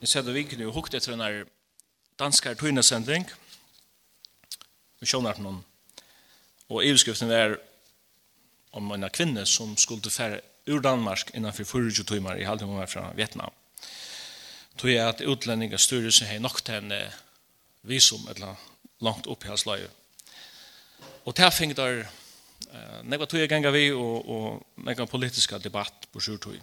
Jeg 0.00 0.08
ser 0.08 0.22
det 0.24 0.32
vikene 0.32 0.64
og 0.64 0.72
hukte 0.78 0.96
etter 0.96 1.12
denne 1.12 1.44
danske 2.20 2.54
tøynesending. 2.56 3.26
Vi 5.00 5.08
skjønner 5.08 5.36
noen. 5.44 5.58
Og 6.72 6.86
iveskriften 6.86 7.32
er 7.34 7.58
om 8.72 8.88
en 8.94 9.04
kvinne 9.12 9.44
som 9.44 9.74
skulle 9.76 10.12
fære 10.12 10.40
ur 10.70 10.80
Danmark 10.80 11.34
innanfor 11.34 11.68
40 11.68 12.06
timer 12.08 12.40
i 12.40 12.46
halvdelen 12.48 12.78
var 12.78 12.88
fra 12.88 13.10
Vietnam. 13.18 13.52
Tog 14.78 14.88
jeg 14.88 15.04
at 15.04 15.20
utlendinga 15.20 15.76
styrer 15.76 16.24
har 16.24 16.40
nok 16.40 16.64
til 16.64 16.80
en 16.80 16.92
visum 17.82 18.24
eller 18.32 18.56
langt 19.04 19.28
opp 19.28 19.44
i 19.44 19.52
hans 19.52 19.66
løye. 19.66 19.90
Og 21.28 21.36
til 21.36 21.52
fengt 21.52 21.76
der 21.76 22.06
nekva 23.04 23.26
tog 23.28 23.40
jeg 23.40 23.52
ganga 23.52 23.72
vi 23.74 23.90
og, 23.92 24.28
og 24.28 24.84
nekva 24.86 25.04
politiska 25.04 25.58
debatt 25.58 26.08
på 26.12 26.20
sjurtøy. 26.24 26.56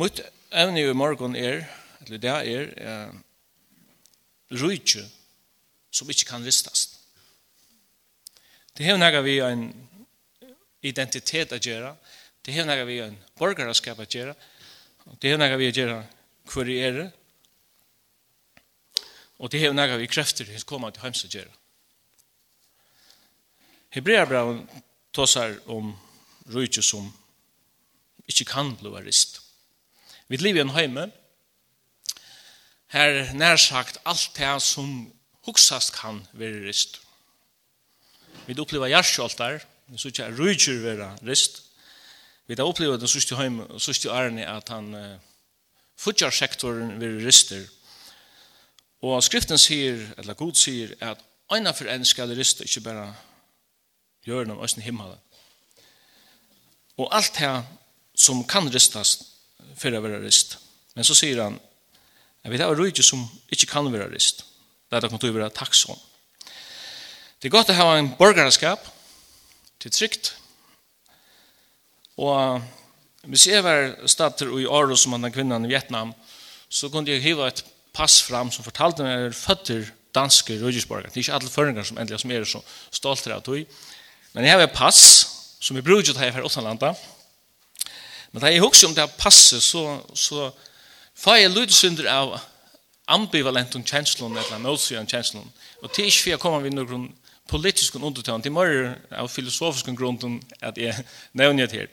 Mot 0.00 0.20
evne 0.50 0.80
i 0.80 0.94
morgen 0.96 1.36
er, 1.36 1.66
eller 2.06 2.18
det 2.18 2.30
er, 2.30 2.70
eh, 2.80 3.12
rujtje 4.52 5.04
som 5.92 6.10
ikke 6.10 6.24
kan 6.24 6.44
ristast. 6.44 6.98
Det 8.76 8.86
har 8.86 8.96
nægge 8.96 9.22
vi 9.22 9.38
en 9.44 9.88
identitet 10.82 11.52
å 11.52 11.60
gjøre, 11.60 11.96
det 12.44 12.54
har 12.54 12.64
nægge 12.64 12.86
vi 12.86 12.98
en 13.04 13.18
borgerskap 13.36 13.98
å 13.98 14.08
gjøre, 14.08 14.34
det 15.20 15.30
har 15.30 15.38
nægge 15.38 15.58
vi 15.60 15.68
å 15.68 15.76
gjøre 15.76 15.98
hver 16.52 16.68
i 16.72 16.78
ære, 16.80 17.12
og 19.38 19.50
det 19.50 19.60
har 19.60 19.76
nægge 19.76 19.98
vi 19.98 20.06
krefter 20.06 20.48
som 20.48 20.66
koma 20.66 20.90
til 20.90 21.02
heims 21.02 21.24
å 21.26 21.28
gjøre. 21.28 21.52
Hebreabraun 23.92 24.64
tåsar 25.12 25.58
om 25.68 25.92
rujtje 26.48 26.82
som 26.82 27.12
ikke 28.26 28.48
kan 28.48 28.76
bli 28.80 28.88
rist. 29.04 29.51
Vi 30.32 30.38
lever 30.40 30.62
i 30.62 30.64
en 30.64 30.70
heime, 30.72 31.02
her 32.88 33.34
nær 33.36 33.58
sagt 33.60 33.98
alt 34.08 34.30
det 34.32 34.52
som 34.64 35.10
huksast 35.44 35.92
kan 35.92 36.22
være 36.32 36.62
rist. 36.64 37.02
Vi 38.46 38.56
opplever 38.56 38.88
jarsjoltar, 38.88 39.58
vi 39.92 39.98
synes 39.98 40.18
ikke 40.18 40.30
rujtjur 40.38 40.78
være 40.86 41.08
rist. 41.28 41.60
Vi 42.48 42.56
da 42.56 42.64
opplever 42.64 42.96
den 42.96 43.10
sørste 43.12 43.36
heime, 43.36 43.66
sørste 43.76 44.08
ærene 44.08 44.46
at 44.48 44.72
han 44.72 44.94
uh, 44.94 45.18
futjarsektoren 46.00 46.94
være 47.00 47.26
rister. 47.26 47.66
Og 49.02 49.20
skriften 49.22 49.60
sier, 49.60 50.00
eller 50.16 50.34
god 50.34 50.54
sier, 50.56 50.94
at 51.00 51.20
øyna 51.52 51.74
for 51.76 51.92
en 51.92 52.08
skal 52.08 52.32
rist 52.38 52.64
ikke 52.64 52.80
bare 52.88 53.10
gjøre 54.24 54.48
noe 54.48 54.64
i 54.64 54.86
himmelen. 54.88 55.20
Og 56.96 57.12
alt 57.12 57.36
det 57.36 57.52
som 58.16 58.40
kan 58.48 58.72
ristast, 58.72 59.28
för 59.76 59.92
att 59.92 60.02
vara 60.02 60.20
rist. 60.20 60.58
Men 60.94 61.04
så 61.04 61.14
säger 61.14 61.42
han 61.42 61.58
jag 62.42 62.50
vet 62.50 62.60
att 62.60 62.76
det 62.76 62.98
är 62.98 63.02
som 63.02 63.28
inte 63.48 63.66
kan 63.66 63.92
vara 63.92 64.08
rist. 64.08 64.44
Det 64.88 64.96
är 64.96 65.04
att 65.04 65.10
man 65.10 65.20
tog 65.20 65.34
vara 65.34 65.50
tacksam. 65.50 65.96
Det 67.38 67.48
är 67.48 67.50
gott 67.50 67.70
att 67.70 67.76
ha 67.76 67.96
en 67.96 68.10
borgarskap 68.18 68.80
till 69.78 69.90
tryggt 69.90 70.36
och 72.14 72.60
vi 73.22 73.38
ser 73.38 73.62
var 73.62 74.06
stater 74.06 74.60
i 74.60 74.66
Aros 74.66 75.00
som 75.00 75.22
den 75.22 75.32
kvinnan 75.32 75.64
i 75.64 75.68
Vietnam 75.68 76.14
så 76.68 76.90
kunde 76.90 77.10
jag 77.10 77.20
hiva 77.20 77.48
ett 77.48 77.64
pass 77.92 78.22
fram 78.22 78.50
som 78.50 78.64
fortalte 78.64 79.02
mig 79.02 79.26
er 79.26 79.30
fötter 79.30 79.90
danske 80.14 80.58
rødgjørsborgere. 80.60 81.08
Det 81.08 81.16
er 81.16 81.24
ikke 81.24 81.34
alle 81.34 81.50
føringer 81.50 81.84
som 81.84 81.98
endelig 81.98 82.20
som 82.20 82.30
er 82.30 82.44
så 82.44 82.60
stolta 82.90 83.34
av 83.34 83.42
tog. 83.44 83.64
Men 84.32 84.44
jeg 84.44 84.52
har 84.52 84.64
et 84.64 84.74
pass 84.74 85.00
som 85.60 85.76
vi 85.76 85.82
bruker 85.82 86.12
til 86.12 86.16
å 86.16 86.20
ha 86.20 86.30
her 86.30 86.44
utenlanda. 86.44 86.94
Men 88.32 88.42
da 88.42 88.50
jeg 88.52 88.64
husker 88.64 88.88
om 88.88 88.94
det 88.96 89.08
passer, 89.20 89.60
så, 89.60 90.00
så 90.14 90.50
får 91.18 91.42
jeg 91.42 91.52
lydsynder 91.52 92.08
av 92.10 92.38
ambivalent 93.12 93.74
om 93.76 93.84
kjenslene, 93.84 94.40
eller 94.40 94.62
motsyre 94.62 95.02
om 95.02 95.08
kjenslene. 95.08 95.50
Og 95.82 95.90
det 95.90 96.04
er 96.04 96.08
ikke 96.08 96.22
for 96.22 96.32
jeg 96.32 96.42
kommer 96.42 96.64
ved 96.64 96.76
noen 96.76 97.10
politisk 97.50 97.98
undertønd, 97.98 98.44
det 98.44 98.48
er 98.48 98.54
mer 98.56 98.94
av 99.20 99.28
filosofisk 99.28 99.90
grunn 99.98 100.38
at 100.62 100.78
jeg 100.80 101.04
nevner 101.36 101.68
det 101.68 101.82
her. 101.82 101.90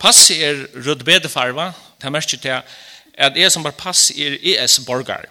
Passet 0.00 0.40
er 0.40 0.64
rødbedefarva, 0.86 1.72
det 2.00 2.08
er 2.08 2.14
mest 2.14 2.32
til 2.32 2.48
at 3.14 3.36
jeg 3.36 3.52
som 3.52 3.62
bare 3.62 3.76
pass 3.76 4.10
er 4.10 4.38
ES-borgar. 4.40 5.28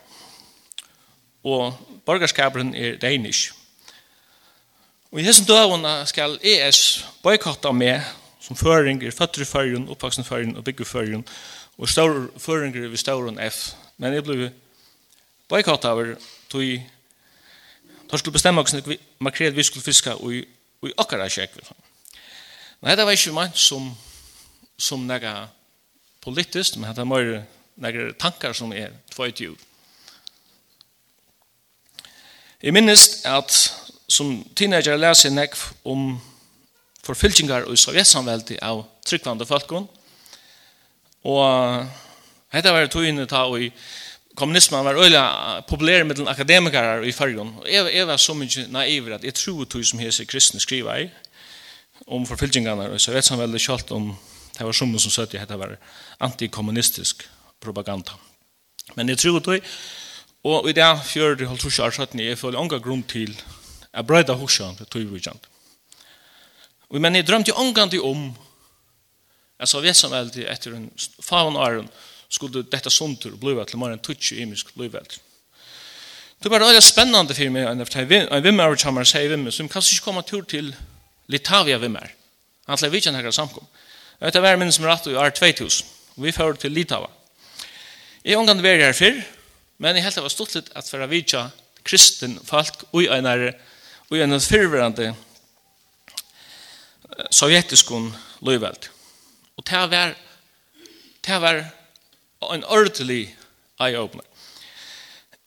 Og 1.44 1.74
borgarskaperen 2.06 2.76
er 2.76 3.00
danish. 3.02 3.52
Og 5.12 5.20
i 5.20 5.26
hessen 5.26 5.46
døven 5.46 5.86
skal 6.10 6.38
ES 6.42 7.04
boykotta 7.24 7.74
meg 7.76 8.06
som 8.44 8.58
føringer, 8.60 9.12
føtter 9.16 9.42
i 9.42 9.48
førjen, 9.48 9.88
oppvaksen 9.90 10.28
førjen 10.28 10.58
og 10.60 10.66
bygge 10.68 10.86
førjen, 10.86 11.24
og 11.78 11.90
større 11.90 12.28
føringer 12.38 12.90
ved 12.90 13.00
større 13.00 13.50
F. 13.50 13.74
Men 13.98 14.14
jeg 14.14 14.24
ble 14.24 14.52
boykott 15.50 15.86
over 15.86 16.16
tog 16.50 16.90
Da 18.12 18.18
skulle 18.18 18.34
bestemme 18.34 18.62
oss 18.62 18.76
makrel 19.20 19.56
vi 19.56 19.64
skulle 19.64 19.84
fiske 19.84 20.14
og 20.14 20.34
i 20.36 20.92
akkara 21.02 21.26
kjekk. 21.30 21.56
Men 22.82 22.92
dette 22.92 23.06
var 23.08 23.16
ikke 23.16 23.32
mann 23.34 23.56
som, 23.56 23.88
som 24.78 25.08
nega 25.08 25.48
politisk, 26.22 26.78
men 26.78 26.92
dette 26.92 27.08
var 27.10 27.46
nega 27.82 28.12
tankar 28.20 28.54
som 28.54 28.74
er 28.74 28.92
tvøyt 29.16 29.42
i 29.42 29.48
ut. 29.50 29.64
Jeg 32.62 32.74
minnes 32.74 33.26
at 33.26 33.56
som 34.08 34.44
teenager 34.56 35.00
leser 35.00 35.30
jeg 35.30 35.36
nekv 35.36 35.64
om 35.90 36.20
forfylkingar 37.04 37.68
i 37.72 37.78
Sovjetsamveldet 37.78 38.62
av 38.64 38.86
tryggvande 39.06 39.48
folkene. 39.48 39.88
Og 41.24 41.86
dette 42.54 42.72
var 42.74 42.90
tøyne 42.92 43.28
ta 43.30 43.46
og 43.48 43.70
kommunismen 44.36 44.86
var 44.86 45.00
øyla 45.00 45.24
populær 45.68 46.04
med 46.04 46.20
den 46.20 46.28
akademikere 46.28 47.08
i 47.08 47.12
fargen. 47.12 47.54
Og 47.62 47.70
jeg, 47.70 47.94
jeg 47.96 48.08
var 48.08 48.18
så 48.18 48.36
mye 48.38 48.68
naiv 48.72 49.12
at 49.14 49.24
jeg 49.24 49.38
tror 49.40 49.66
tog 49.66 49.86
som 49.86 50.02
hese 50.02 50.26
kristne 50.26 50.62
skriver 50.64 51.06
i 51.06 51.10
om 52.08 52.26
forfylkingarna 52.28 52.90
i 52.92 53.00
sovjetsamveldet 53.00 53.62
kjalt 53.64 53.92
om 53.96 54.12
det 54.58 54.66
var 54.66 54.76
som 54.76 54.92
som 55.00 55.12
søtt 55.12 55.34
i 55.34 55.40
hetta 55.42 55.58
var 55.58 55.78
antikommunistisk 56.20 57.24
propaganda. 57.62 58.18
Men 58.96 59.10
jeg 59.10 59.18
tror 59.18 59.40
tog 59.40 59.62
og 60.44 60.68
i 60.68 60.74
det 60.76 60.90
fjörde 61.08 61.48
halvtrusja 61.48 61.86
år 61.88 61.96
søttene 61.96 62.26
jeg 62.28 62.38
føler 62.38 62.60
ånga 62.60 62.82
grunn 62.84 63.04
til 63.04 63.32
Jeg 63.94 64.06
breida 64.10 64.34
husja 64.34 64.74
til 64.74 64.86
tøyvujant. 64.86 65.53
Og 66.94 67.02
men 67.02 67.18
jeg 67.18 67.26
drømte 67.26 67.50
jo 67.50 67.58
omgandi 67.58 68.00
om 68.00 68.28
at 69.58 69.70
Sovjetsamveldet 69.70 70.46
etter 70.50 70.76
en 70.78 70.90
faun 71.24 71.58
æren 71.58 71.90
skulle 72.30 72.62
dette 72.70 72.92
sundur 72.94 73.34
blivet 73.42 73.72
til 73.72 73.82
morgen 73.82 74.02
tutsi 74.02 74.38
imisk 74.42 74.74
blivet. 74.78 75.18
Det 76.44 76.52
var 76.52 76.62
veldig 76.62 76.84
spennende 76.84 77.34
for 77.34 77.54
meg 77.54 77.66
en 77.66 78.44
vimmer 78.44 78.78
som 78.78 78.98
har 79.00 79.08
sier 79.10 79.32
vimmer 79.32 79.54
som 79.54 79.70
kanskje 79.70 79.96
ikke 79.96 80.06
kommer 80.10 80.26
tur 80.28 80.44
til 80.46 80.74
Litavia 81.32 81.80
vimmer. 81.80 82.12
Han 82.68 82.78
tle 82.78 82.92
vidtjen 82.92 83.16
her 83.16 83.32
samkom. 83.32 83.66
Dette 84.20 84.42
var 84.44 84.60
minnes 84.60 84.76
som 84.76 84.86
rett 84.86 85.08
i 85.08 85.16
år 85.18 85.32
2000, 85.32 85.88
Vi 86.16 86.32
fører 86.32 86.54
til 86.54 86.72
Litava. 86.72 87.10
Jeg 88.24 88.38
omgang 88.38 88.62
var 88.64 88.78
her 88.78 88.94
før, 88.94 89.24
men 89.80 89.96
jeg 89.96 90.04
helt 90.04 90.16
det 90.16 90.24
var 90.24 90.30
stort 90.30 90.56
litt 90.56 90.70
at 90.76 90.88
for 90.88 91.02
å 91.02 91.08
vidtja 91.08 91.50
kristen 91.84 92.38
folk 92.46 92.86
og 92.92 93.08
en 93.08 93.26
er 93.26 93.54
og 94.12 94.20
en 94.20 94.34
er 94.34 94.40
fyrverande 94.40 95.14
sovjetiskon 97.32 98.12
løyveld. 98.42 98.90
Og 99.58 99.66
det 99.70 99.82
var, 99.92 100.14
det 101.26 101.42
var 101.42 101.64
en 102.54 102.64
ordentlig 102.64 103.36
eye-opener. 103.82 104.26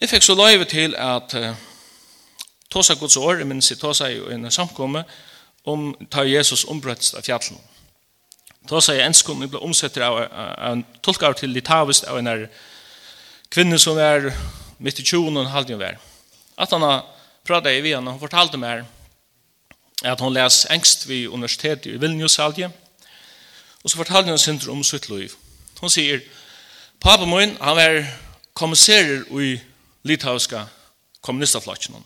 Jeg 0.01 0.11
fikk 0.13 0.23
så 0.27 0.35
løyve 0.37 0.65
til 0.69 0.95
at 0.99 1.35
uh, 1.35 1.55
Tosa 2.71 2.95
gods 2.95 3.17
år, 3.17 3.39
jeg 3.41 3.47
minns 3.49 3.71
i 3.71 3.79
Tosa 3.81 4.11
i 4.13 4.19
en 4.35 4.51
samkomme, 4.51 5.05
om 5.65 5.95
ta 6.11 6.23
Jesus 6.27 6.65
ombrøttst 6.69 7.17
av 7.17 7.25
fjallen. 7.27 7.59
Tosa 8.69 8.95
i 8.95 9.03
enskund, 9.03 9.43
jeg 9.43 9.51
ble 9.55 9.63
omsetter 9.63 10.05
av, 10.05 10.19
av, 10.27 10.51
en 10.73 10.85
tolkar 11.03 11.39
til 11.39 11.55
litavist 11.55 12.05
av 12.11 12.19
en 12.19 12.47
kvinne 13.51 13.79
som 13.79 13.99
er 13.99 14.29
midt 14.83 15.01
i 15.01 15.07
tjonen 15.07 15.39
og 15.39 15.47
en 15.47 15.55
halvdjen 15.55 15.81
vær. 15.81 15.99
At 16.59 16.75
han 16.75 16.85
har 16.85 17.07
pratet 17.47 17.79
i 17.79 17.83
vi 17.85 17.95
og 17.95 18.05
hun 18.05 18.21
fortalte 18.21 18.61
meg 18.61 18.85
at 20.05 20.21
hon 20.21 20.35
les 20.35 20.67
engst 20.71 21.09
vid 21.09 21.29
universitetet 21.29 21.87
i 21.87 22.01
Vilnius 22.01 22.39
aldje, 22.39 22.71
og 23.85 23.91
så 23.91 23.97
fortalte 23.97 24.31
hun 24.31 24.39
sin 24.39 24.61
om 24.69 24.85
sitt 24.85 25.09
liv. 25.09 25.33
Hon 25.81 25.91
sier, 25.91 26.21
pappa 27.01 27.25
min, 27.25 27.57
han 27.61 27.77
var 27.77 28.05
kommisserer 28.55 29.25
i 29.41 29.57
litauiska 30.03 30.65
kommunistaflotjen, 31.21 32.05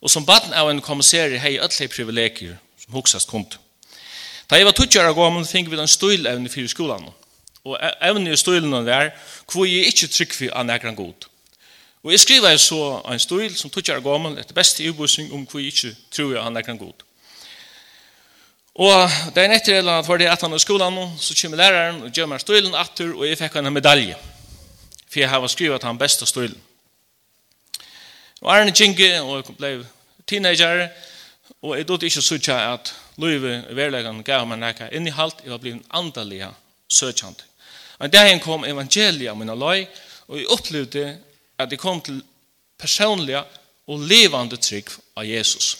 og 0.00 0.10
som 0.10 0.26
baden 0.26 0.54
av 0.54 0.70
en 0.70 0.80
kommisserer 0.80 1.38
hei 1.42 1.58
ødelig 1.58 1.90
privilegier 1.90 2.58
som 2.82 2.94
hoksast 2.94 3.28
kund. 3.28 3.56
Da 4.50 4.56
jeg 4.56 4.64
var 4.64 4.72
tuttjara 4.72 5.12
gammel, 5.12 5.44
fikk 5.44 5.68
vi 5.70 5.80
en 5.80 5.90
støylevne 5.90 6.48
fyrir 6.48 6.70
skolan, 6.72 7.10
og 7.64 7.76
evne 8.00 8.32
i 8.32 8.36
støylene 8.36 8.84
der, 8.86 9.10
hvor 9.52 9.66
jeg 9.68 9.90
ikke 9.90 10.08
trykk 10.14 10.40
vi 10.40 10.52
an 10.54 10.70
ekran 10.70 10.96
god. 10.96 11.28
Og 12.06 12.12
jeg 12.14 12.20
skriver 12.20 12.56
så 12.56 13.02
en 13.10 13.18
støyl 13.18 13.56
som 13.56 13.70
tuttjara 13.70 14.00
gammel 14.00 14.38
etter 14.38 14.54
beste 14.56 14.86
ubusning 14.88 15.32
om 15.34 15.44
hvor 15.44 15.60
jeg 15.60 15.74
ikke 15.74 15.96
tror 16.14 16.32
jeg 16.32 16.46
an 16.46 16.56
ekran 16.56 16.78
god. 16.78 17.04
Og 18.78 19.10
dagen 19.34 19.50
etter 19.56 19.80
eller 19.80 19.96
annet 19.96 20.08
var 20.08 20.20
det 20.20 20.28
at 20.30 20.42
han 20.44 20.54
i 20.54 20.58
skolan, 20.62 20.98
så 21.18 21.34
kommer 21.34 21.58
læreren 21.58 22.02
og 22.06 22.12
gjør 22.14 22.28
meg 22.30 22.42
støylen 22.44 22.76
atter, 22.78 23.10
og 23.10 23.26
jeg 23.26 23.38
fikk 23.40 23.58
en 23.58 23.72
medalje. 23.74 24.14
For 25.08 25.18
jeg 25.18 25.30
har 25.32 25.46
skrivet 25.50 25.82
han 25.82 25.98
beste 25.98 26.26
støylen. 26.30 26.60
Og 28.40 28.52
Arne 28.54 28.70
Kinge, 28.70 29.10
og 29.22 29.40
jeg 29.40 29.56
ble 29.58 29.72
teenager, 30.30 30.86
og 31.62 31.74
jeg 31.74 31.88
dødde 31.88 32.06
ikke 32.06 32.22
så 32.22 32.38
at 32.54 32.94
Løyve 33.18 33.64
i 33.66 33.74
verleggen 33.74 34.22
gav 34.22 34.46
meg 34.46 34.60
nekka 34.62 34.92
innihalt, 34.94 35.40
jeg 35.42 35.50
var 35.50 35.58
blitt 35.58 35.82
andalig 35.90 36.46
søkjant. 36.86 37.42
Men 37.98 38.10
dagen 38.14 38.38
kom 38.40 38.64
evangeliet 38.64 39.32
av 39.32 39.36
mine 39.40 39.56
løy, 39.58 39.88
og 40.28 40.38
jeg 40.38 40.52
opplevde 40.54 41.06
at 41.58 41.72
jeg 41.72 41.80
kom 41.82 41.98
til 42.00 42.22
personlige 42.78 43.42
og 43.90 44.04
levande 44.06 44.56
trygg 44.56 44.92
av 45.18 45.26
Jesus. 45.26 45.74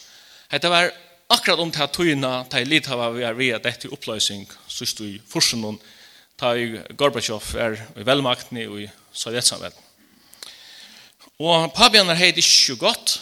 Hette 0.50 0.66
var 0.72 0.90
akkurat 1.28 1.60
om 1.60 1.70
det 1.70 1.80
her 1.80 1.90
tøyene, 1.92 2.32
det 2.50 2.60
er 2.60 2.68
litt 2.68 2.88
av 2.92 3.02
vi 3.16 3.24
er 3.26 3.36
ved 3.36 3.60
dette 3.64 3.90
oppløsning, 3.92 4.46
synes 4.68 4.94
du 4.96 5.04
i 5.06 5.20
forsen 5.28 5.62
noen, 5.64 5.78
da 6.38 6.54
i 6.54 6.70
Gorbachev 6.96 7.54
er 7.58 7.78
i 7.98 8.06
velmakten 8.06 8.60
i 8.62 8.86
sovjetsamvel. 9.12 9.74
Og 11.38 11.70
Pabian 11.74 12.10
er 12.10 12.18
heit 12.18 12.38
ikke 12.40 12.78
godt, 12.80 13.18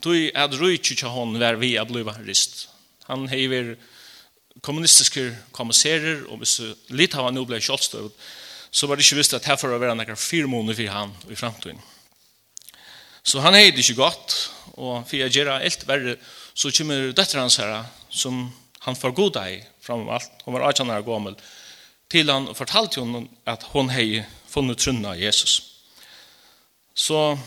tøy 0.00 0.30
at 0.32 0.54
rujtje 0.56 0.96
tja 0.96 1.10
hon 1.12 1.34
vær 1.40 1.58
vi 1.60 1.74
a 1.76 1.84
bliva 1.88 2.14
rist. 2.24 2.68
Han 3.08 3.26
heiver 3.28 3.74
kommunistiske 4.64 5.26
kommisserer, 5.56 6.24
og 6.28 6.40
hvis 6.40 6.60
litt 6.92 7.16
av 7.16 7.28
han 7.28 7.36
nå 7.36 7.44
blei 7.48 7.60
kjolstøv, 7.64 8.10
så 8.70 8.86
var 8.86 8.96
det 8.96 9.04
ikke 9.04 9.18
visst 9.18 9.34
at 9.34 9.48
herfor 9.48 9.74
å 9.74 9.80
være 9.82 9.96
nekkar 9.98 10.20
fire 10.20 10.48
måneder 10.50 10.78
for 10.78 10.94
han 10.94 11.14
i 11.28 11.38
framtiden. 11.38 11.80
Så 13.26 13.42
han 13.44 13.56
hei 13.58 13.72
det 13.74 13.82
ikke 13.82 14.00
godt, 14.00 14.36
og 14.78 15.02
for 15.08 15.18
jeg 15.18 15.34
gjør 15.34 15.56
alt 15.58 15.84
verre 15.88 16.16
så 16.60 16.68
kommer 16.76 17.14
døtter 17.16 17.40
hans 17.40 17.56
her, 17.56 17.86
som 18.12 18.50
han 18.84 18.96
får 18.96 19.14
god 19.16 19.32
deg 19.38 19.64
fram 19.80 20.04
om 20.04 20.12
alt, 20.12 20.42
hun 20.44 20.56
var 20.56 20.66
18 20.68 20.92
år 20.92 21.06
gammel, 21.06 21.36
til 22.12 22.28
han 22.28 22.50
fortalte 22.56 23.00
henne 23.00 23.28
at 23.48 23.64
hun 23.72 23.88
hei 23.92 24.24
funnet 24.50 24.80
trunna 24.82 25.14
Jesus. 25.16 25.60
Så 26.92 27.38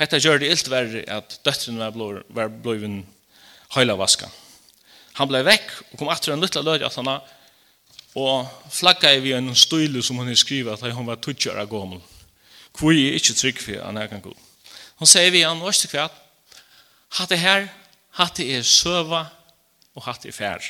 hetta 0.00 0.18
gjør 0.18 0.40
det 0.42 0.50
ilt 0.50 0.70
verre 0.72 1.04
at 1.12 1.36
døtteren 1.46 1.78
var 1.82 1.94
blå, 1.94 2.08
var 2.34 2.50
blå 2.50 2.74
høyla 3.76 3.96
vaska. 4.00 4.30
Han 5.20 5.30
blei 5.30 5.44
vekk 5.46 5.70
og 5.92 5.98
kom 6.00 6.10
atter 6.10 6.34
en 6.34 6.42
lilla 6.42 6.64
løy 6.64 6.82
at 6.82 6.98
han 6.98 7.12
og 8.14 8.50
flagga 8.70 9.10
i 9.14 9.22
vi 9.22 9.34
en 9.34 9.54
støyle 9.58 10.02
som 10.02 10.18
hun 10.18 10.34
skriva 10.38 10.74
at 10.74 10.82
hun 10.94 11.06
var 11.06 11.22
tutsjara 11.22 11.66
gommel. 11.66 12.02
Hvor 12.74 12.90
er 12.90 13.18
ikke 13.18 13.34
trygg 13.38 13.62
for 13.62 13.78
han 13.82 13.98
er 13.98 14.10
kan 14.10 14.22
god. 14.22 14.34
Hun 14.98 15.10
sier 15.10 15.30
vi 15.30 15.42
han, 15.42 15.62
var 15.62 15.74
det 15.74 15.90
kvart, 15.90 16.14
hatt 17.18 17.30
det 17.30 17.38
her 17.38 17.68
hatt 18.18 18.40
er 18.40 18.62
søva 18.66 19.24
og 19.94 20.06
hatt 20.06 20.26
er 20.26 20.34
fær. 20.34 20.64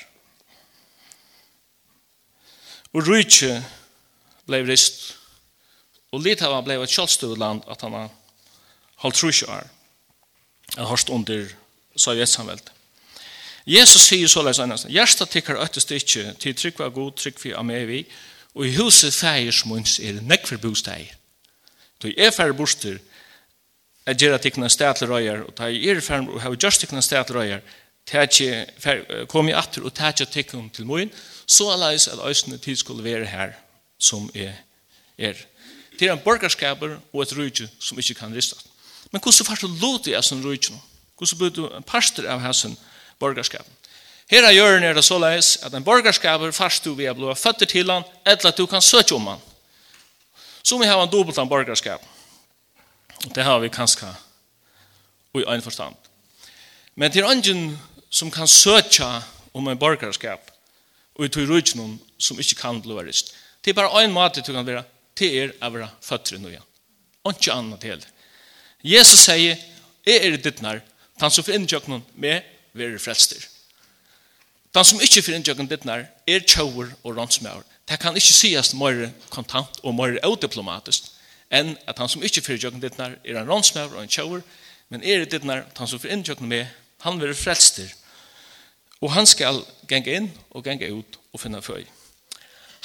Og 2.95 3.03
rujtje 3.09 3.57
blei 4.47 4.63
rist, 4.67 5.15
og 6.15 6.23
Litava 6.23 6.61
blei 6.63 6.77
et 6.79 6.93
kjallstøvland 6.93 7.65
at 7.71 7.83
han 7.83 8.11
halvt 9.03 9.19
trusje 9.19 9.49
år, 9.51 9.67
han 10.77 10.89
hørst 10.89 11.11
under 11.11 11.49
sovjetsamveld. 11.97 12.71
Jesus 13.67 14.11
sier 14.11 14.29
så 14.29 14.43
leis 14.45 14.61
annars, 14.61 14.85
Gjersta 14.93 15.25
tikkar 15.25 15.63
øttest 15.65 15.91
ikkje, 15.97 16.35
til 16.41 16.55
trykva 16.55 16.91
god, 16.93 17.17
trykva 17.17 17.57
av 17.59 17.67
meg 17.67 17.87
vi, 17.89 18.01
og 18.55 18.69
i 18.69 18.75
huset 18.77 19.15
feir 19.17 19.51
smunds 19.53 19.97
er 19.99 20.21
nekver 20.23 20.61
bosteg. 20.63 21.09
Du 22.03 22.11
er 22.13 22.31
færre 22.31 22.55
bostur, 22.55 23.01
at 24.07 24.21
gjøre 24.21 24.39
tikkene 24.39 24.69
sted 24.71 24.95
til 24.99 25.09
røyer, 25.09 25.45
og 25.47 25.55
ta 25.57 25.71
i 25.73 25.89
erfaren 25.89 26.29
og 26.29 26.43
hava 26.43 26.59
gjørst 26.61 26.85
tikkene 26.85 27.03
sted 27.03 27.31
røyer, 27.35 27.65
kom 29.33 29.49
i 29.49 29.57
atter 29.57 29.85
og 29.85 29.95
ta 29.97 30.11
ikke 30.13 30.29
tikkene 30.33 30.71
til 30.75 30.87
moen, 30.89 31.13
så 31.47 31.71
leis 31.81 32.09
at 32.09 32.21
øsene 32.29 32.59
tid 32.59 32.77
skulle 32.77 33.05
være 33.05 33.25
her 33.27 33.55
som 33.99 34.29
er. 34.35 34.53
er. 35.19 35.35
Det 35.99 36.09
er 36.09 36.13
en 36.13 36.25
borgerskaper 36.25 36.99
og 37.13 37.23
et 37.23 37.37
rujtje 37.37 37.69
som 37.81 37.99
ikke 37.99 38.15
kan 38.15 38.35
riste. 38.35 38.57
Men 39.13 39.23
hvordan 39.23 39.47
får 39.47 39.63
du 39.63 39.79
lot 39.81 40.07
i 40.07 40.17
hessen 40.17 40.43
rujtje 40.45 40.75
nå? 40.75 40.81
Hvordan 41.17 41.39
blir 41.39 41.51
du 41.55 41.65
en 41.69 41.87
pastor 41.87 42.27
av 42.27 42.43
hessen 42.43 42.77
borgerskap? 43.19 43.67
Her 44.31 44.45
er 44.49 44.57
gjøren 44.57 44.85
er 44.85 44.97
det 44.97 45.05
såleis 45.05 45.59
at 45.63 45.75
en 45.75 45.85
borgerskaper 45.85 46.53
fast 46.53 46.85
du 46.85 46.95
vil 46.95 47.15
bli 47.15 47.35
født 47.37 47.69
til 47.69 47.91
han, 47.91 48.05
eller 48.27 48.51
at 48.51 48.59
du 48.59 48.67
kan 48.67 48.83
søke 48.83 49.15
om 49.15 49.27
han. 49.27 49.41
Så 50.65 50.79
vi 50.79 50.89
har 50.89 51.01
en 51.03 51.11
dobbelt 51.11 51.39
av 51.39 51.49
borgerskapen. 51.49 52.14
Det 53.33 53.45
har 53.45 53.61
vi 53.61 53.73
kanskje 53.73 54.11
i 55.35 55.45
en 55.49 55.63
forstand. 55.63 55.95
Men 56.95 57.11
det 57.11 57.23
er 57.23 57.33
ingen 57.33 57.79
som 58.11 58.31
kan 58.31 58.49
søke 58.49 59.07
om 59.55 59.69
en 59.69 59.79
borgerskap 59.79 60.51
og 61.15 61.25
i 61.25 61.31
tog 61.31 61.49
rujtjen 61.49 61.99
som 62.19 62.39
ikke 62.39 62.59
kan 62.61 62.83
bli 62.83 62.95
rist. 63.07 63.35
Det 63.65 63.73
er 63.73 63.79
bare 63.79 64.05
en 64.05 64.13
måte 64.15 64.43
du 64.43 64.53
kan 64.53 64.67
være 64.67 64.85
til 65.17 65.39
er 65.39 65.55
å 65.63 65.71
være 65.71 65.91
føtter 66.03 66.39
nå 66.39 66.51
noe. 66.51 66.63
Og 67.25 67.37
ikke 67.37 67.55
annet 67.55 67.87
heller. 67.87 68.09
Jesus 68.85 69.25
sier, 69.25 69.57
jeg 70.05 70.21
er 70.21 70.37
dittnar, 70.37 70.83
han 71.23 71.31
som 71.33 71.47
får 71.47 71.57
inntjøkken 71.57 72.03
med 72.21 72.43
være 72.75 72.99
frelster. 72.99 73.47
Den 74.75 74.85
som 74.85 75.01
ikke 75.01 75.23
får 75.23 75.67
ditt 75.71 75.85
nær, 75.87 76.09
er 76.27 76.41
tjauer 76.43 76.91
og 77.05 77.17
rånsmøver. 77.17 77.63
Det 77.87 77.99
kan 78.03 78.17
ikke 78.17 78.35
sies 78.35 78.75
mer 78.75 79.13
kontant 79.31 79.79
og 79.83 79.95
mer 79.95 80.19
udiplomatisk 80.27 81.14
enn 81.55 81.75
at 81.87 82.01
han 82.03 82.11
som 82.11 82.23
ikke 82.25 82.43
fyrir 82.45 82.67
jøkken 82.67 82.83
dittnar 82.83 83.17
er 83.23 83.39
en 83.39 83.49
rånsmøver 83.49 83.97
og 83.97 84.03
en 84.05 84.11
tjauer, 84.11 84.43
men 84.91 85.03
er 85.03 85.23
i 85.23 85.29
dittnar 85.31 85.65
han 85.79 85.91
som 85.91 86.01
fyrir 86.03 86.17
inn 86.17 86.27
jøkken 86.27 86.51
med, 86.51 86.67
han 87.05 87.21
vil 87.21 87.35
frelster. 87.37 87.91
Og 89.01 89.13
han 89.13 89.27
skal 89.29 89.61
genge 89.89 90.15
inn 90.17 90.31
og 90.51 90.65
genge 90.65 90.91
ut 90.93 91.19
og 91.33 91.41
finna 91.43 91.61
føy. 91.65 91.85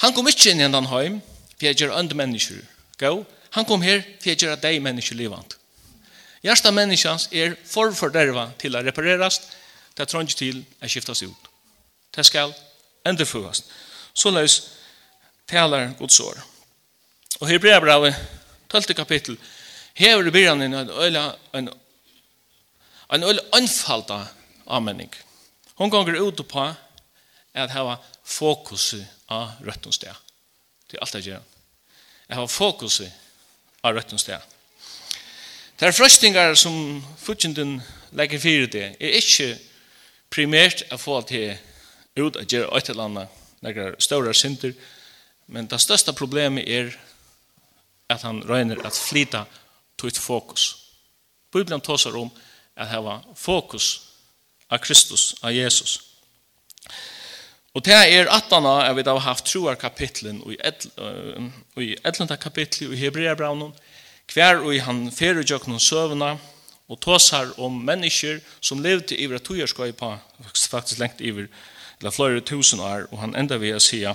Han 0.04 0.14
kom 0.16 0.28
ikke 0.28 0.52
inn 0.52 0.60
i 0.60 0.66
hendan 0.66 0.88
heim, 0.90 1.20
for 1.56 1.66
jeg 1.66 1.80
gjør 1.80 1.96
andre 1.96 2.16
mennesker. 2.16 2.60
Han 3.50 3.66
kom 3.68 3.82
her 3.82 4.02
for 4.20 4.30
jeg 4.30 4.40
gjør 4.40 4.60
deg 4.60 4.80
mennesker 4.82 5.16
livant. 5.16 5.56
Gjersta 6.44 6.72
menneskans 6.72 7.28
er 7.36 7.56
forforderva 7.68 8.50
til 8.60 8.76
å 8.76 8.84
reparerast, 8.84 9.50
det 9.96 10.06
er 10.06 10.08
trångt 10.08 10.36
til 10.38 10.62
å 10.80 10.88
skiftas 10.88 11.20
ut. 11.26 11.48
Det 12.16 12.24
skal 12.24 12.54
endreførast. 13.04 13.66
Så 14.14 14.32
løs 14.32 14.60
talar 15.48 15.92
Guds 15.98 16.20
år. 16.20 16.38
Og 17.40 17.48
her 17.48 17.60
brevet 17.60 18.16
12. 18.70 18.94
kapittel, 18.94 19.38
hever 19.94 20.26
i 20.26 20.30
byrjanen 20.30 20.74
en 20.74 20.90
øyla, 20.90 21.24
en, 21.54 21.68
en 23.12 23.24
øyla 23.24 23.42
anfalda 23.52 24.26
anmenning. 24.66 25.10
Hon 25.74 25.90
gonger 25.90 26.20
ut 26.20 26.46
på 26.48 26.66
at 27.54 27.70
hava 27.70 27.96
fokus 28.24 28.94
av 29.28 29.58
røttens 29.66 29.98
sted. 29.98 30.14
Det 30.90 30.98
er 30.98 31.02
alt 31.02 31.12
det 31.12 31.26
gjør. 31.26 31.42
Jeg 32.28 32.38
har 32.38 32.46
fokus 32.46 33.00
av 33.82 33.94
røttens 33.94 34.22
sted. 34.22 34.38
Det 35.80 35.88
er 35.88 35.96
frøstingar 35.96 36.54
som 36.54 37.00
futsjenden 37.18 37.80
legger 38.12 38.38
fyrir 38.38 38.66
det, 38.70 38.86
er 39.00 39.18
ikke 39.18 39.54
primært 40.30 40.84
å 40.92 40.98
få 41.00 41.20
til 41.26 41.56
ut 42.18 42.36
å 42.36 42.44
gjøre 42.44 42.76
et 42.76 42.90
eller 42.92 43.08
annet, 43.08 43.38
nekker 43.64 43.96
større 43.98 44.34
synder, 44.34 44.74
men 45.50 45.66
det 45.70 45.80
største 45.82 46.12
problemet 46.14 46.68
er 46.68 46.92
at 48.10 48.26
han 48.26 48.42
røyner 48.48 48.82
at 48.86 48.96
flyta 48.96 49.44
til 50.00 50.20
fokus. 50.20 50.76
Bibelen 51.52 51.80
tåser 51.80 52.16
om 52.16 52.30
at 52.76 52.88
hava 52.88 53.20
fokus 53.36 53.88
av 54.70 54.78
Kristus, 54.78 55.34
av 55.42 55.54
Jesus. 55.54 55.98
Og 57.74 57.84
det 57.86 57.94
er 57.94 58.30
attana 58.30 58.80
at 58.88 58.96
vi 58.98 59.04
da 59.06 59.14
har 59.14 59.28
haft 59.28 59.46
troar 59.46 59.78
kapitlen 59.78 60.40
i 60.50 60.56
etlanda 62.02 62.36
kapitlet 62.36 62.94
i 62.94 62.98
Hebreabraunen, 62.98 63.74
hver 64.30 64.62
og 64.62 64.74
i 64.74 64.82
han 64.82 65.08
fyrir 65.14 65.46
jøkken 65.46 65.74
og 65.74 65.82
søvna, 65.82 66.36
og 66.90 66.98
tåsar 66.98 67.52
om 67.62 67.76
mennesker 67.86 68.40
som 68.60 68.82
levde 68.82 69.14
i 69.14 69.28
vratujerskøy 69.30 69.92
på, 69.94 70.10
faktisk 70.54 70.98
lengt 70.98 71.20
iver, 71.22 71.46
eller 72.00 72.10
flere 72.10 72.40
tusen 72.40 72.80
år, 72.80 73.06
og 73.12 73.20
han 73.22 73.36
enda 73.38 73.58
vi 73.62 73.70
å 73.74 73.82
sige, 73.82 74.14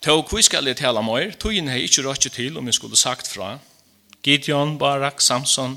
Tog 0.00 0.30
hva 0.32 0.40
skal 0.40 0.64
jeg 0.64 0.78
tale 0.80 1.00
mer? 1.04 1.34
Togjen 1.36 1.66
har 1.68 1.82
ikke 1.84 2.06
rått 2.06 2.24
til 2.32 2.54
om 2.56 2.68
jeg 2.70 2.78
skulle 2.78 2.96
sagt 2.96 3.28
fra. 3.28 3.58
Gideon, 4.24 4.78
Barak, 4.80 5.20
Samson, 5.20 5.74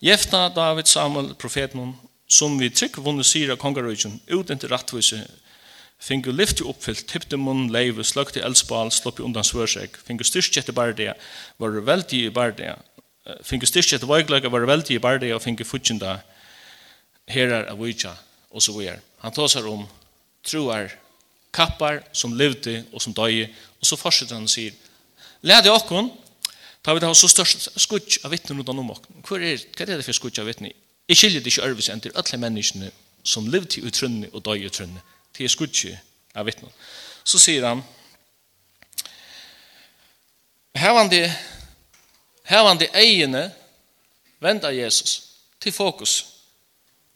Jefta, 0.00 0.48
David, 0.54 0.86
Samuel, 0.86 1.34
profeten, 1.34 1.96
som 2.30 2.54
vi 2.60 2.68
trygg 2.70 3.00
vunnet 3.02 3.26
sier 3.26 3.50
av 3.50 3.58
kongerøyken, 3.58 4.20
uten 4.30 4.62
til 4.62 4.70
rettvise, 4.70 5.18
fingu 5.98 6.30
lyfti 6.30 6.62
oppfyllt, 6.62 7.08
tippte 7.10 7.36
munn 7.42 7.66
leive, 7.74 8.06
sløgte 8.06 8.42
eldsbal, 8.46 8.94
sloppi 8.94 9.26
undan 9.26 9.46
svørseg, 9.46 9.98
fingu 10.06 10.24
styrst 10.24 10.56
etter 10.62 10.74
bardea, 10.74 11.18
var 11.58 11.74
veldig 11.90 12.22
i 12.28 12.32
bardea, 12.34 12.78
fingu 13.46 13.66
styrst 13.66 13.98
etter 13.98 14.10
vøygløyga, 14.10 14.50
var 14.50 14.70
veldig 14.70 14.94
i 14.94 15.02
bardea, 15.02 15.34
og 15.34 15.42
fingu 15.42 15.66
futsinda, 15.66 16.20
herar 17.30 17.66
av 17.74 17.82
vujja, 17.82 18.14
og 18.54 18.62
så 18.62 18.78
videre. 18.78 19.02
Han 19.26 19.34
tåsar 19.34 19.66
om 19.66 19.88
truar 20.46 20.94
kappar 21.52 22.02
som 22.12 22.34
levde 22.36 22.84
og 22.92 23.02
som 23.02 23.14
døye, 23.16 23.48
og 23.80 23.86
så 23.86 23.98
fortsetter 23.98 24.38
han 24.38 24.48
og 24.48 24.52
sier, 24.52 24.76
Lede 25.40 25.72
okkon, 25.72 26.10
ta 26.84 26.92
vi 26.92 27.00
det 27.00 27.08
så 27.16 27.28
størst 27.28 27.70
skutsk 27.80 28.26
av 28.26 28.34
vittnen 28.34 28.60
utan 28.60 28.78
om 28.82 28.90
okkon. 28.92 29.22
Hva 29.24 29.38
er, 29.40 29.62
hva 29.72 29.86
er 29.86 29.94
det 29.94 30.04
for 30.04 30.16
skutsk 30.16 30.42
av 30.42 30.50
vittnen? 30.50 30.74
Jeg 31.08 31.16
skiljer 31.16 31.40
det 31.40 31.48
ikke 31.52 31.64
ærvis 31.64 31.88
enn 31.90 32.02
til 32.04 32.12
alle 32.14 32.40
menneskene 32.42 32.90
som 33.24 33.48
levde 33.48 33.80
i 33.80 33.86
utrunne 33.88 34.28
og 34.34 34.44
døye 34.44 34.66
i 34.66 34.68
utrunne. 34.68 35.00
til 35.32 35.46
er 35.48 35.52
skutj 35.52 35.94
av 36.36 36.46
vittnen. 36.46 36.70
Så 37.24 37.40
sier 37.40 37.66
han, 37.66 37.82
Hevande, 40.76 41.24
hevande 42.46 42.86
eiene 42.94 43.48
venda 44.38 44.70
Jesus 44.70 45.16
til 45.60 45.74
fokus. 45.74 46.20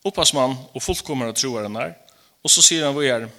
Oppasmann 0.05 0.57
og 0.75 0.83
fullkommer 0.83 1.31
og 1.31 1.39
troer 1.39 1.69
han 1.69 1.79
er. 1.79 1.95
Og 2.43 2.51
så 2.51 2.65
sier 2.65 2.85
han, 2.85 2.93
hvor 2.97 3.07
er 3.07 3.25
det? 3.25 3.31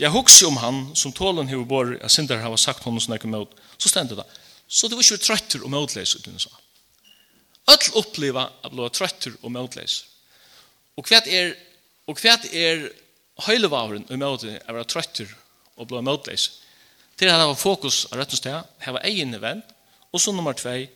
Jeg 0.00 0.10
husker 0.10 0.48
om 0.48 0.58
han 0.58 0.78
som 0.98 1.12
tålen 1.14 1.48
hever 1.48 1.66
bor, 1.70 1.92
jeg 1.94 2.10
synder 2.10 2.42
har 2.42 2.56
sagt 2.58 2.82
honom 2.82 3.02
som 3.02 3.14
jeg 3.14 3.30
møt, 3.30 3.52
så 3.78 3.90
stendte 3.90 4.18
det. 4.18 4.26
Så 4.66 4.88
det 4.88 4.98
var 4.98 5.06
ikke 5.06 5.22
trøtter 5.22 5.62
og 5.62 5.70
møtleis, 5.70 6.16
uten 6.18 6.40
sa. 6.40 6.50
Øll 7.70 8.00
oppleva 8.00 8.48
at 8.64 8.72
blå 8.74 8.88
trøtter 8.92 9.36
og 9.42 9.52
møtleis. 9.54 10.02
Og 10.98 11.06
hva 11.06 11.20
er, 11.30 11.54
og 12.10 12.18
hva 12.18 12.34
er 12.50 12.88
høylevaren 13.46 14.06
og 14.08 14.20
møte 14.20 14.58
å 14.58 14.76
være 14.76 14.90
trøtter 14.90 15.30
og 15.78 15.88
blå 15.90 16.02
møtleis. 16.04 16.48
Til 17.14 17.30
at 17.30 17.38
han 17.38 17.52
var 17.52 17.60
fokus 17.60 18.04
av 18.10 18.18
røttens 18.18 18.42
sted, 18.42 18.74
her 18.82 18.96
var 18.96 19.06
egen 19.06 19.34
event, 19.38 19.70
og 20.10 20.22
så 20.22 20.34
nummer 20.34 20.56
tvei, 20.58 20.88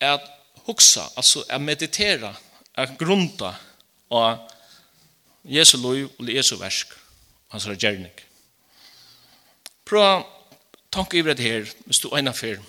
er 0.00 0.18
at 0.18 0.28
huksa, 0.66 1.06
altså 1.16 1.44
at 1.48 1.62
meditera, 1.64 2.34
at 2.76 2.96
grunda 3.00 3.54
av 4.12 4.44
Jesu 5.44 5.76
lov 5.78 6.10
og 6.18 6.28
Jesu 6.28 6.56
versk 6.60 6.92
hans 7.52 7.66
har 7.68 7.76
gjerning. 7.76 8.14
Prøv 9.84 10.04
å 10.04 10.24
tanke 10.94 11.18
iver 11.18 11.36
det 11.36 11.44
her, 11.44 11.70
hvis 11.84 12.00
du 12.00 12.08
ena 12.16 12.32
fyr 12.32 12.62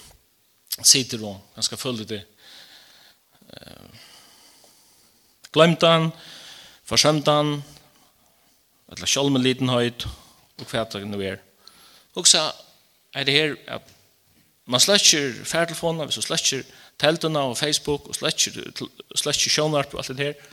sitter 0.83 1.21
og 1.23 1.37
ganske 1.55 1.77
følge 1.79 2.07
det 2.09 2.23
glemt 5.55 5.83
han, 5.87 6.09
forsømt 6.83 7.29
han, 7.31 7.59
eller 8.91 9.09
selv 9.09 9.31
med 9.31 9.45
liten 9.45 9.71
høyt, 9.71 10.07
og 10.59 10.71
hva 10.71 10.85
det 10.91 11.03
nå 11.07 11.19
er. 11.23 11.39
Og 12.15 12.27
så 12.27 12.49
er 13.15 13.27
det 13.27 13.35
her 13.35 13.55
at 13.77 13.93
man 14.65 14.81
sløtjer 14.81 15.43
færtelfonen, 15.45 16.07
hvis 16.07 16.19
du 16.19 16.25
sløtjer 16.25 16.65
teltene 16.99 17.43
og 17.51 17.57
Facebook, 17.57 18.09
og 18.09 18.17
sløtjer, 18.17 18.59
sløtjer 19.15 19.53
sjånarp 19.53 19.93
og 19.93 20.03
alt 20.03 20.17
det 20.17 20.29
her, 20.31 20.51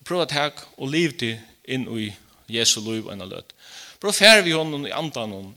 og 0.00 0.08
prøv 0.08 0.24
å 0.24 0.30
ta 0.30 0.48
og 0.78 0.90
liv 0.90 1.14
det 1.20 1.36
inn 1.70 1.86
i 1.94 2.10
Jesu 2.50 2.80
liv 2.80 3.06
og 3.06 3.14
en 3.14 3.28
løt. 3.30 3.54
Bra 4.00 4.12
fer 4.16 4.42
vi 4.42 4.56
honom 4.56 4.86
i 4.88 4.94
andan 4.96 5.34
hon 5.34 5.50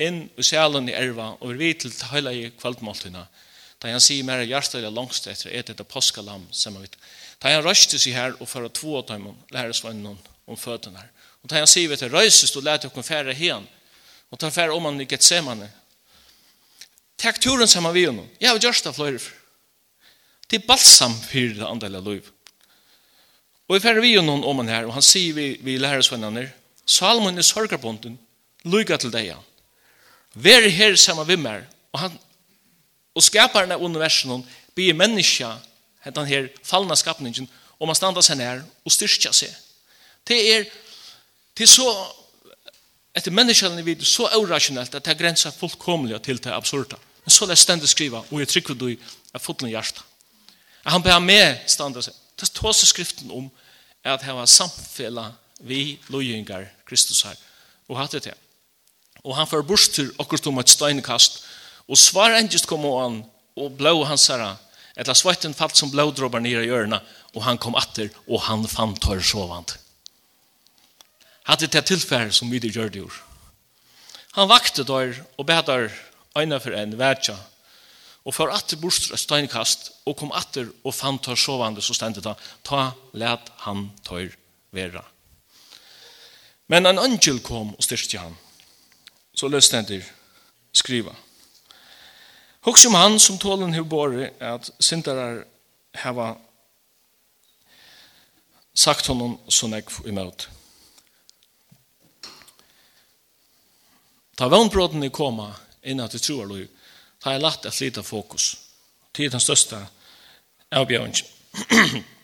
inn 0.00 0.22
i 0.38 0.44
sjælen 0.46 0.88
i 0.88 0.96
erva 0.96 1.34
og 1.40 1.50
vi 1.52 1.66
vet 1.66 1.82
til 1.84 1.94
heila 2.12 2.32
i 2.32 2.50
kvaldmåltina 2.56 3.26
Da 3.80 3.88
han 3.88 4.02
sier 4.04 4.24
mer 4.24 4.42
hjertet 4.44 4.84
er 4.84 4.92
langst 4.92 5.26
etter 5.26 5.50
et 5.50 5.70
etter 5.72 5.88
påskalam 5.88 6.46
som 6.52 6.76
vi 6.78 6.88
Da 7.40 7.54
han 7.54 7.64
røste 7.64 7.98
seg 7.98 8.14
her 8.14 8.36
og 8.38 8.48
fører 8.48 8.68
to 8.68 8.96
av 8.98 9.06
dem 9.08 9.26
lærer 9.50 9.72
læresvennen 9.72 10.18
om 10.46 10.56
føttene 10.56 11.00
her. 11.00 11.10
Og 11.42 11.48
da 11.48 11.62
han 11.62 11.70
sier 11.70 11.88
vi 11.88 11.96
til 11.96 12.12
røyses 12.12 12.52
og 12.56 12.66
lærte 12.66 12.88
dere 12.88 13.02
færre 13.02 13.34
hen 13.34 13.66
og 14.30 14.38
ta 14.38 14.50
færre 14.50 14.76
om 14.76 14.84
han 14.84 15.00
i 15.00 15.08
Getsemane. 15.08 15.70
Takk 17.16 17.40
turen 17.40 17.68
sammen 17.68 17.94
vi 17.94 18.04
honom. 18.04 18.28
Jeg 18.40 18.50
har 18.50 18.60
gjort 18.60 18.84
det 18.84 18.94
flere 18.94 19.18
for. 19.18 19.32
Det 20.46 20.60
er 20.60 20.66
balsam 20.66 21.14
for 21.14 21.56
det 21.56 21.66
andre 21.66 21.88
liv. 21.88 22.30
Og 23.68 23.74
vi 23.74 23.80
færre 23.80 24.00
vi 24.04 24.14
honom 24.16 24.44
om 24.44 24.60
han 24.60 24.68
her 24.68 24.86
og 24.86 24.94
han 24.94 25.02
sier 25.02 25.34
vi, 25.34 25.56
vi 25.64 25.78
læresvennene 25.78 26.44
her 26.44 26.59
Salmon 26.90 27.38
er 27.38 27.46
sorgarbonden, 27.46 28.18
lukka 28.66 28.98
til 28.98 29.12
deg. 29.14 29.36
Vær 30.34 30.66
her 30.68 30.96
saman 30.98 31.28
vi 31.28 31.38
mer, 31.38 31.64
og 31.94 32.04
han 32.04 32.18
og 33.14 33.24
skaparen 33.26 33.72
av 33.74 33.82
universen 33.82 34.44
blir 34.76 34.94
menneska, 34.94 35.50
hentan 36.04 36.28
her 36.28 36.48
fallna 36.64 36.96
skapningen, 36.96 37.48
og 37.80 37.88
man 37.90 37.98
standa 37.98 38.22
seg 38.22 38.38
nær 38.38 38.62
og 38.86 38.94
styrkja 38.94 39.32
seg. 39.34 39.52
Det 40.28 40.38
er, 40.54 40.66
det 41.56 41.66
er 41.66 41.72
så 41.72 41.88
etter 43.16 43.34
menneskjallene 43.34 43.84
vid 43.84 44.04
så 44.06 44.28
irrationellt 44.36 44.94
at 44.94 45.06
det 45.08 45.18
grenser 45.18 45.54
fullkomlig 45.54 46.20
til 46.22 46.38
det 46.42 46.52
absurda. 46.54 47.00
Men 47.24 47.34
så 47.34 47.48
det 47.48 47.58
stendig 47.58 47.90
skriva, 47.90 48.22
og 48.30 48.40
jeg 48.40 48.52
trykker 48.52 48.78
du 48.78 48.92
av 49.34 49.42
fotlen 49.42 49.72
hjertet. 49.72 50.04
Han 50.86 51.02
ber 51.04 51.18
med 51.20 51.58
standa 51.68 52.00
seg. 52.04 52.14
Det 52.38 52.46
er 52.46 52.54
tåse 52.56 52.86
skriften 52.88 53.32
om 53.34 53.50
at 54.06 54.22
det 54.22 54.32
var 54.32 54.48
samfellet 54.48 55.36
vi 55.60 55.98
lojingar 56.08 56.68
Kristus 56.88 57.22
her, 57.26 57.36
og 57.88 57.98
hatt 57.98 58.16
det 58.16 58.24
til. 58.28 58.38
Og 59.24 59.36
han 59.36 59.48
får 59.48 59.66
bort 59.68 59.92
til 59.94 60.10
akkurat 60.18 60.48
om 60.48 60.60
et 60.62 60.72
steinkast, 60.72 61.42
og 61.90 61.98
svar 61.98 62.36
endest 62.38 62.68
kom 62.70 62.86
og 62.88 63.00
han, 63.02 63.20
og 63.60 63.76
blå 63.76 64.04
hans 64.08 64.28
herre, 64.32 64.54
etla 64.96 65.14
svetten 65.16 65.54
falt 65.56 65.76
som 65.76 65.90
blådrobber 65.92 66.42
nere 66.42 66.64
i 66.64 66.72
ørene, 66.72 67.00
og 67.34 67.44
han 67.44 67.60
kom 67.60 67.76
atter, 67.78 68.10
og 68.28 68.46
han 68.48 68.66
fann 68.68 68.96
hår 69.04 69.22
sovant. 69.24 69.76
Hatt 71.48 71.64
det 71.64 71.72
til 71.74 71.86
tilfære 71.94 72.32
som 72.32 72.50
vi 72.50 72.60
det 72.62 72.72
gjør 72.74 72.90
det 72.92 73.02
gjør. 73.02 73.20
Han 74.38 74.48
vakte 74.48 74.86
der, 74.86 75.16
og 75.36 75.46
bedar 75.46 75.90
øyne 76.38 76.60
for 76.62 76.76
en 76.76 76.98
vertja, 76.98 77.36
og 78.24 78.36
for 78.36 78.52
atter 78.52 78.78
bostur 78.80 79.16
et 79.16 79.22
steinkast, 79.22 79.90
og 80.06 80.16
kom 80.20 80.32
atter 80.36 80.68
og 80.84 80.94
fann 80.94 81.18
hår 81.26 81.40
sovande, 81.40 81.82
så 81.82 81.96
stendet 81.96 82.28
han, 82.28 82.38
ta 82.64 82.92
let 83.12 83.50
han 83.66 83.90
tør 84.06 84.30
vera 84.70 85.04
Men 86.70 86.86
en 86.86 86.98
angel 87.02 87.40
kom 87.42 87.72
og 87.74 87.82
styrste 87.82 88.20
han. 88.22 88.36
Så 89.34 89.48
løste 89.50 89.76
han 89.76 89.88
til 89.88 90.04
skriva. 90.72 91.14
Hoks 92.62 92.84
om 92.86 92.94
han 92.94 93.18
som 93.18 93.38
tålen 93.42 93.74
har 93.74 93.82
båret 93.88 94.38
at 94.38 94.70
sindarar 94.78 95.42
hava 95.98 96.34
sagt 98.74 99.08
honom 99.10 99.34
sånn 99.50 99.74
jeg 99.74 99.88
imot. 100.06 100.46
Ta 104.38 104.48
vannbråden 104.48 105.02
i 105.04 105.10
koma 105.10 105.50
innan 105.82 106.08
til 106.12 106.22
troar 106.22 106.46
lov, 106.48 106.62
ta 107.20 107.34
er 107.34 107.42
lagt 107.42 107.66
et 107.66 107.80
lite 107.80 108.04
fokus. 108.06 108.54
Tid 109.12 109.34
den 109.34 109.42
største 109.42 109.82
avbjørnsen. 110.70 111.26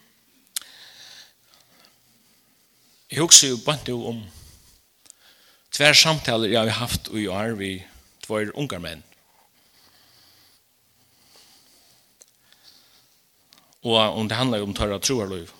Jeg 3.10 3.22
husker 3.22 3.48
jo 3.48 3.58
bare 3.62 3.94
om 3.94 4.22
tver 5.70 5.92
samtaler 5.94 6.50
jeg 6.50 6.58
har 6.66 6.80
haft 6.80 7.08
i 7.14 7.26
år 7.30 7.54
vi 7.54 7.76
tvær 8.24 8.50
ungar 8.58 8.80
menn. 8.82 9.02
Og 13.86 13.94
om 14.18 14.26
det 14.28 14.36
handler 14.36 14.64
om 14.66 14.74
tørre 14.74 14.98
troarløyv. 14.98 15.52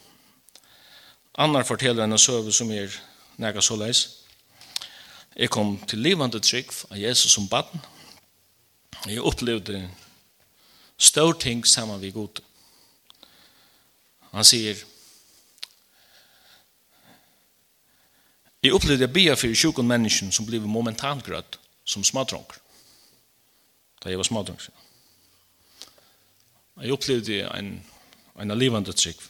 Annar 1.39 1.63
forteller 1.69 2.05
en 2.05 2.19
søve 2.19 2.53
som 2.53 2.71
er 2.73 2.91
nega 3.39 3.63
så 3.63 3.77
leis. 3.77 4.03
Jeg 5.37 5.51
kom 5.51 5.77
til 5.87 6.03
livande 6.03 6.41
trygg 6.41 6.73
av 6.91 6.99
Jesus 6.99 7.37
som 7.37 7.47
baden. 7.49 7.81
Jeg 9.07 9.23
opplevde 9.23 9.85
stor 10.99 11.33
ting 11.39 11.67
sammen 11.67 12.01
vi 12.01 12.11
god. 12.11 12.41
Han 14.33 14.45
sier, 14.45 14.81
Jeg 18.67 18.75
opplevde 18.75 19.05
jeg 19.05 19.13
bia 19.15 19.35
for 19.39 19.55
sjukken 19.55 19.87
mennesken 19.87 20.33
som 20.35 20.47
blev 20.47 20.65
momentant 20.67 21.23
grøtt 21.23 21.59
som 21.87 22.03
smadronker. 22.05 22.59
Da 24.03 24.11
jeg 24.11 24.19
var 24.19 24.27
smadronker. 24.27 24.73
Jeg 26.83 26.93
opplevde 26.93 27.45
en, 27.47 27.71
en 28.43 28.59
livande 28.59 28.93
trygg. 28.93 29.23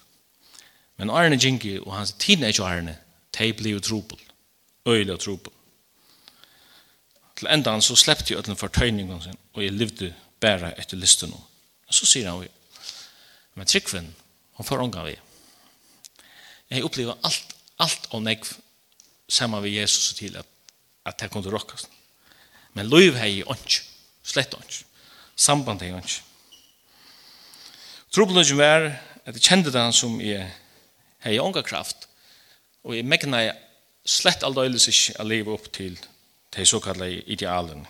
Men 0.96 1.12
Arne 1.12 1.36
Jinki 1.36 1.76
og 1.78 1.92
hans 1.98 2.14
teenage-Arne, 2.16 2.96
de 3.38 3.52
blev 3.52 3.80
trobel. 3.80 4.18
Øyla 4.88 5.16
trobel. 5.20 5.52
Til 7.36 7.52
enda 7.52 7.70
han 7.76 7.84
så 7.84 7.96
slepte 7.96 8.34
jeg 8.34 8.46
den 8.46 8.56
fortøyningen 8.56 9.20
sin, 9.22 9.36
og 9.52 9.64
jeg 9.64 9.72
levde 9.72 10.14
bare 10.40 10.72
etter 10.80 10.96
listen. 10.96 11.34
Og 11.86 11.94
så 11.94 12.06
sier 12.08 12.30
han, 12.30 12.48
men 13.54 13.68
tryggven, 13.68 14.14
han 14.56 14.66
får 14.66 14.82
ångan 14.82 15.06
vi. 15.06 15.18
Jeg 16.70 16.84
opplever 16.84 17.20
alt, 17.24 17.56
alt 17.78 18.08
og 18.10 18.22
negv 18.22 18.56
sammen 19.28 19.62
med 19.62 19.70
Jesus 19.70 20.14
til 20.14 20.36
at, 20.36 20.46
at 21.06 21.18
det 21.20 21.30
kunne 21.30 21.50
råkast. 21.50 21.90
Men 22.74 22.90
liv 22.90 23.16
hei 23.16 23.40
ikke, 23.40 23.82
slett 24.22 24.54
ikke. 24.54 24.84
Samband 25.36 25.82
hei 25.82 25.92
ikke. 25.96 26.22
Trobelungen 28.14 28.58
var 28.58 28.90
at 29.26 29.34
jeg 29.34 29.42
kjente 29.42 29.72
den 29.74 29.92
som 29.92 30.20
jeg 30.22 30.46
hei 31.26 31.38
ånga 31.42 31.62
kraft, 31.66 32.06
og 32.86 32.94
jeg 32.94 33.06
megna 33.08 33.42
jeg 33.42 33.56
slett 34.06 34.44
aldøyles 34.46 34.86
ikke 34.92 35.16
å 35.18 35.26
leve 35.26 35.54
opp 35.56 35.66
til 35.74 35.96
de 36.54 36.66
såkallet 36.68 37.26
idealen. 37.26 37.82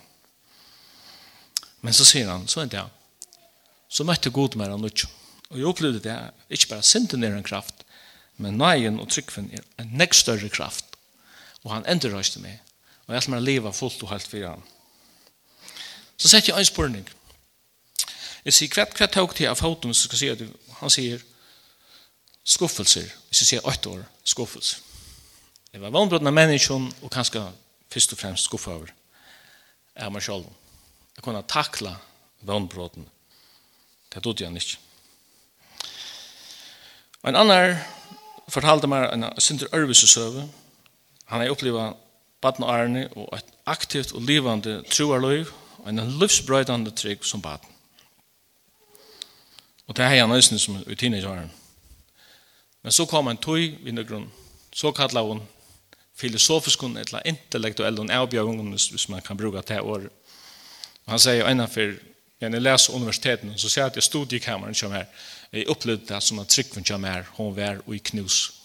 Men 1.85 1.93
så 1.93 2.07
sier 2.07 2.31
han, 2.31 2.47
så 2.49 2.63
er 2.63 2.71
det, 2.71 2.83
så 3.87 4.03
møtte 4.03 4.33
god 4.33 4.57
med 4.57 4.73
han 4.73 4.87
ikke. 4.87 5.07
Og 5.51 5.59
jeg 5.59 5.69
opplevde 5.69 6.01
det, 6.03 6.17
ikke 6.51 6.73
bare 6.73 6.83
sinten 6.83 7.23
er 7.23 7.37
en 7.37 7.45
kraft, 7.45 7.85
men 8.41 8.57
nøyen 8.59 8.99
og 8.99 9.11
tryggven 9.13 9.51
er 9.53 9.63
en 9.79 9.93
nekst 9.99 10.25
større 10.25 10.49
kraft 10.51 10.86
Og 11.67 11.73
han 11.73 11.85
ender 11.91 12.15
røyste 12.15 12.39
meg. 12.39 12.61
Og 13.07 13.15
jeg 13.15 13.27
må 13.27 13.39
leva 13.43 13.73
fullt 13.75 14.03
og 14.03 14.11
helt 14.13 14.27
fyrir 14.27 14.53
han. 14.53 14.63
Så 16.17 16.31
sett 16.31 16.47
jeg 16.47 16.55
en 16.55 16.65
spurning. 16.65 17.07
Jeg 18.47 18.55
sier, 18.55 18.71
hva, 18.71 18.85
hva 18.87 19.07
tåg 19.11 19.33
til 19.35 19.49
av 19.51 19.59
foten, 19.59 19.91
så 19.91 20.07
skal 20.07 20.21
jeg 20.23 20.37
si 20.39 20.45
at 20.45 20.77
han 20.79 20.93
sier, 20.93 21.23
skuffelser. 22.47 23.09
Hvis 23.27 23.43
jeg 23.43 23.49
sier 23.51 23.67
åtte 23.67 23.91
år, 23.91 24.05
skuffelser. 24.23 24.79
Jeg 25.73 25.83
var 25.83 25.91
vannbrodna 25.91 26.31
menneskjon, 26.31 26.87
og 27.03 27.11
kanskje 27.11 27.43
først 27.91 28.15
og 28.15 28.21
fremst 28.21 28.47
skuffa 28.47 28.77
over. 28.77 28.93
Jeg 29.97 30.13
meg 30.15 30.23
selv. 30.23 30.47
Jeg 31.17 31.25
kunne 31.25 31.43
takla 31.43 31.97
vannbrodna. 32.47 33.03
Det 34.13 34.23
trodde 34.23 34.45
jeg 34.45 34.55
ikke. 34.55 34.79
Og 37.21 37.29
en 37.29 37.41
annar 37.43 37.75
fortalte 38.47 38.87
meg 38.87 39.09
en 39.11 39.27
synder 39.43 39.67
ørvesesøve, 39.75 40.47
Han 41.27 41.41
har 41.41 41.51
opplevet 41.51 41.93
baden 42.41 42.63
og 42.63 42.73
ærene 42.73 43.07
og 43.15 43.29
et 43.35 43.55
aktivt 43.65 44.13
og 44.13 44.21
livande 44.21 44.83
troarløyv 44.91 45.51
og 45.77 45.89
en 45.89 46.19
livsbrøydande 46.19 46.91
trygg 46.91 47.25
som 47.25 47.41
baden. 47.41 47.69
Og 49.87 49.95
det 49.95 50.03
är 50.03 50.19
han 50.19 50.29
nøysen 50.29 50.59
som 50.59 50.83
i 50.87 50.95
teenageåren. 50.95 51.51
Men 52.83 52.91
så 52.91 53.05
kom 53.05 53.27
en 53.27 53.37
tøy 53.37 53.87
i 53.87 53.91
nøkron, 53.91 54.31
så 54.75 54.91
kallar 54.91 55.21
hun 55.21 55.41
filosofisk 56.15 56.83
eller 56.83 57.21
intellektuell 57.25 57.97
hun 57.97 58.11
avbjørn 58.11 58.71
hvis 58.71 59.09
man 59.09 59.21
kan 59.21 59.37
bruka 59.37 59.61
det 59.61 59.81
året. 59.81 60.09
Og 61.05 61.11
han 61.11 61.19
sier 61.19 61.49
innanfor, 61.49 61.93
når 62.41 62.49
jeg 62.49 62.61
leser 62.61 62.93
universiteten, 62.93 63.57
så 63.57 63.69
sier 63.69 63.83
jeg 63.83 63.91
at 63.91 63.95
jeg 63.95 64.03
studiekammeren 64.03 64.75
som 64.75 64.91
her, 64.91 65.05
jeg 65.51 65.69
opplevde 65.69 66.13
det 66.13 66.23
som 66.23 66.39
at 66.39 66.47
tryggven 66.47 66.85
som 66.85 67.03
her, 67.03 67.23
hun 67.37 67.55
var 67.55 67.77
og 67.85 67.95
i 67.95 67.97
knus. 67.97 68.56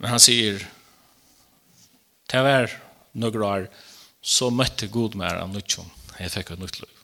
Men 0.00 0.14
han 0.14 0.22
sier, 0.22 0.62
til 2.30 2.44
hver 2.46 2.72
noen 3.20 3.44
år, 3.44 3.68
så 4.20 4.50
møtte 4.52 4.88
Gud 4.92 5.16
med 5.18 5.36
av 5.36 5.50
nødtjom. 5.52 5.88
Jeg 6.20 6.32
fikk 6.32 6.54
et 6.54 6.60
nødt 6.60 6.80
liv. 6.80 6.96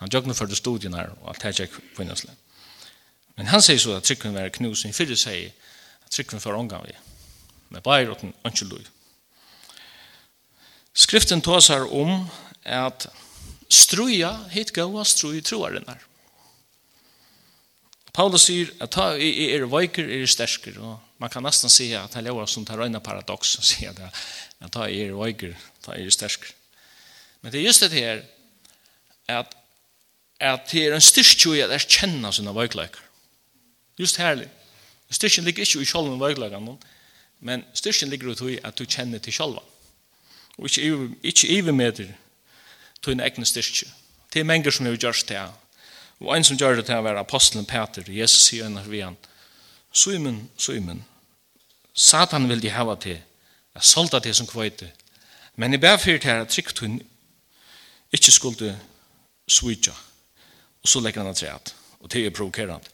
Han 0.00 0.12
jøkne 0.12 0.34
for 0.36 0.50
det 0.50 0.58
studien 0.58 0.94
her, 0.94 1.12
og 1.22 1.32
alt 1.32 1.46
her 1.46 1.54
gikk 1.56 1.78
på 1.96 2.04
innasle. 2.04 2.34
Men 3.36 3.50
han 3.50 3.62
sier 3.64 3.80
så 3.80 3.96
at 3.96 4.06
trykken 4.06 4.34
var 4.36 4.52
knusen. 4.54 4.94
Fyrir 4.96 5.18
sier 5.18 5.52
at 6.04 6.12
trykken 6.12 6.42
var 6.42 6.58
omgang 6.58 6.84
vi. 6.86 6.94
Med 7.74 7.84
bare 7.84 8.10
åten 8.12 8.34
ønske 8.46 8.68
liv. 8.68 8.90
Skriften 10.96 11.42
tås 11.44 11.68
her 11.68 11.84
om 11.92 12.28
at 12.64 13.08
struja 13.68 14.32
hit 14.52 14.72
gaua 14.72 15.04
strui 15.04 15.42
her. 15.42 16.04
Paulus 18.12 18.46
sier 18.48 18.70
at 18.80 18.94
ta 18.94 19.10
i 19.16 19.50
er 19.52 19.66
veiker 19.68 20.08
er 20.08 20.26
stersker 20.26 20.78
og 20.80 21.05
man 21.18 21.30
kan 21.30 21.42
nästan 21.42 21.70
se 21.70 21.94
att 21.94 22.14
han 22.14 22.24
lovar 22.24 22.46
som 22.46 22.64
tar 22.64 22.76
röna 22.76 23.00
paradox 23.00 23.58
och 23.58 23.64
se 23.64 23.92
att 24.58 24.72
ta 24.72 24.88
i 24.88 25.00
er 25.00 25.26
öger, 25.26 25.56
ta 25.80 25.94
er 25.94 26.10
stärsk. 26.10 26.40
Men 27.40 27.52
det 27.52 27.58
är 27.58 27.62
just 27.62 27.80
det 27.80 27.88
här 27.88 28.24
att 29.26 29.56
att 30.38 30.68
det 30.68 30.86
är 30.86 30.92
en 30.92 31.00
styrstju 31.00 31.56
i 31.56 31.62
att 31.62 31.70
erkänna 31.70 32.32
sina 32.32 32.52
vöglökar. 32.52 33.00
Just 33.96 34.16
härligt. 34.16 34.50
Styrstjen 35.10 35.44
ligger 35.44 35.62
ikke 35.62 35.80
i 35.80 35.84
själva 35.84 36.16
vöglökarna, 36.16 36.76
men 37.38 37.64
styrstjen 37.72 38.10
ligger 38.10 38.50
i 38.50 38.60
att 38.62 38.76
du 38.76 38.86
känner 38.86 39.18
till 39.18 39.32
själva. 39.32 39.62
Og 40.58 40.68
ikke, 40.68 41.08
ikke 41.22 41.48
ivermeter 41.48 42.12
til 43.02 43.12
en 43.12 43.20
egen 43.20 43.44
styrke. 43.44 43.86
Det 44.32 44.40
er 44.40 44.44
mennesker 44.44 44.70
som 44.70 44.86
har 44.86 44.96
gjort 44.96 45.28
det. 45.28 45.42
Og 46.20 46.36
en 46.36 46.44
som 46.44 46.56
gjør 46.56 46.76
det 46.76 46.86
til 46.88 46.96
å 46.96 47.04
være 47.04 47.20
apostelen 47.20 47.66
Peter, 47.68 48.04
Jesus 48.08 48.48
sier 48.48 48.66
en 48.66 48.78
av 48.80 48.88
vi 48.88 49.02
han, 49.04 49.16
Simon, 49.96 50.50
Simon, 50.58 51.04
Satan 51.94 52.48
vil 52.48 52.60
de 52.60 52.70
hava 52.70 52.98
til, 53.00 53.16
jeg 53.74 53.82
solda 53.82 54.20
til 54.20 54.34
som 54.36 54.48
kvøyte, 54.48 54.90
men 55.56 55.72
jeg 55.72 55.80
bæg 55.80 56.00
fyrt 56.00 56.26
her 56.28 56.42
at 56.42 56.52
trygt 56.52 56.82
hun 56.84 56.98
ikke 58.12 58.32
skulle 58.32 58.74
switcha, 59.48 59.94
og 60.82 60.88
så 60.88 61.00
legger 61.00 61.22
han 61.24 61.30
at 61.30 61.40
treat, 61.40 61.74
og 62.00 62.12
det 62.12 62.26
er 62.26 62.34
provokerant. 62.36 62.90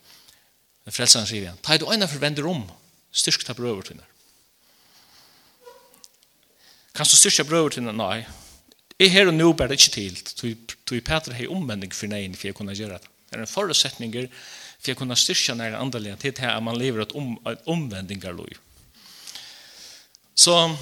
Men 0.84 0.94
frelseren 0.94 1.26
sier 1.26 1.42
igjen, 1.42 1.58
ta 1.62 1.74
i 1.74 1.82
du 1.82 1.88
øyne 1.90 2.08
for 2.08 2.22
vender 2.22 2.46
om, 2.46 2.62
styrk 3.10 3.44
ta 3.46 3.52
brøver 3.58 3.82
til 3.82 4.00
Kan 6.94 7.06
du 7.06 7.16
styrka 7.16 7.42
brøver 7.42 7.68
til 7.68 7.82
Nei. 7.82 8.24
Jeg 8.98 9.10
her 9.10 9.26
og 9.26 9.34
nå 9.34 9.52
bærer 9.52 9.72
det 9.72 9.80
ikke 9.80 9.94
til, 9.94 10.18
du 10.42 10.74
tog 10.86 11.02
Peter 11.04 11.32
hei 11.34 11.46
omvending 11.48 11.94
for 11.94 12.06
nei, 12.06 12.28
for 12.34 12.46
jeg 12.46 12.54
kunne 12.54 12.74
gjøre 12.74 12.98
det. 12.98 13.08
Det 13.30 13.38
er 13.38 13.42
en 13.42 13.48
forutsetninger 13.48 14.28
for 14.28 14.61
för 14.82 14.92
att 14.92 14.98
kunna 14.98 15.16
styrka 15.16 15.54
när 15.54 15.72
andliga 15.72 16.16
till 16.16 16.34
här 16.38 16.60
man 16.60 16.78
lever 16.78 17.00
ett 17.00 17.12
om 17.12 17.38
ett 17.46 17.62
omvändningar 17.66 18.32
lov. 18.32 18.48
Så 20.34 20.76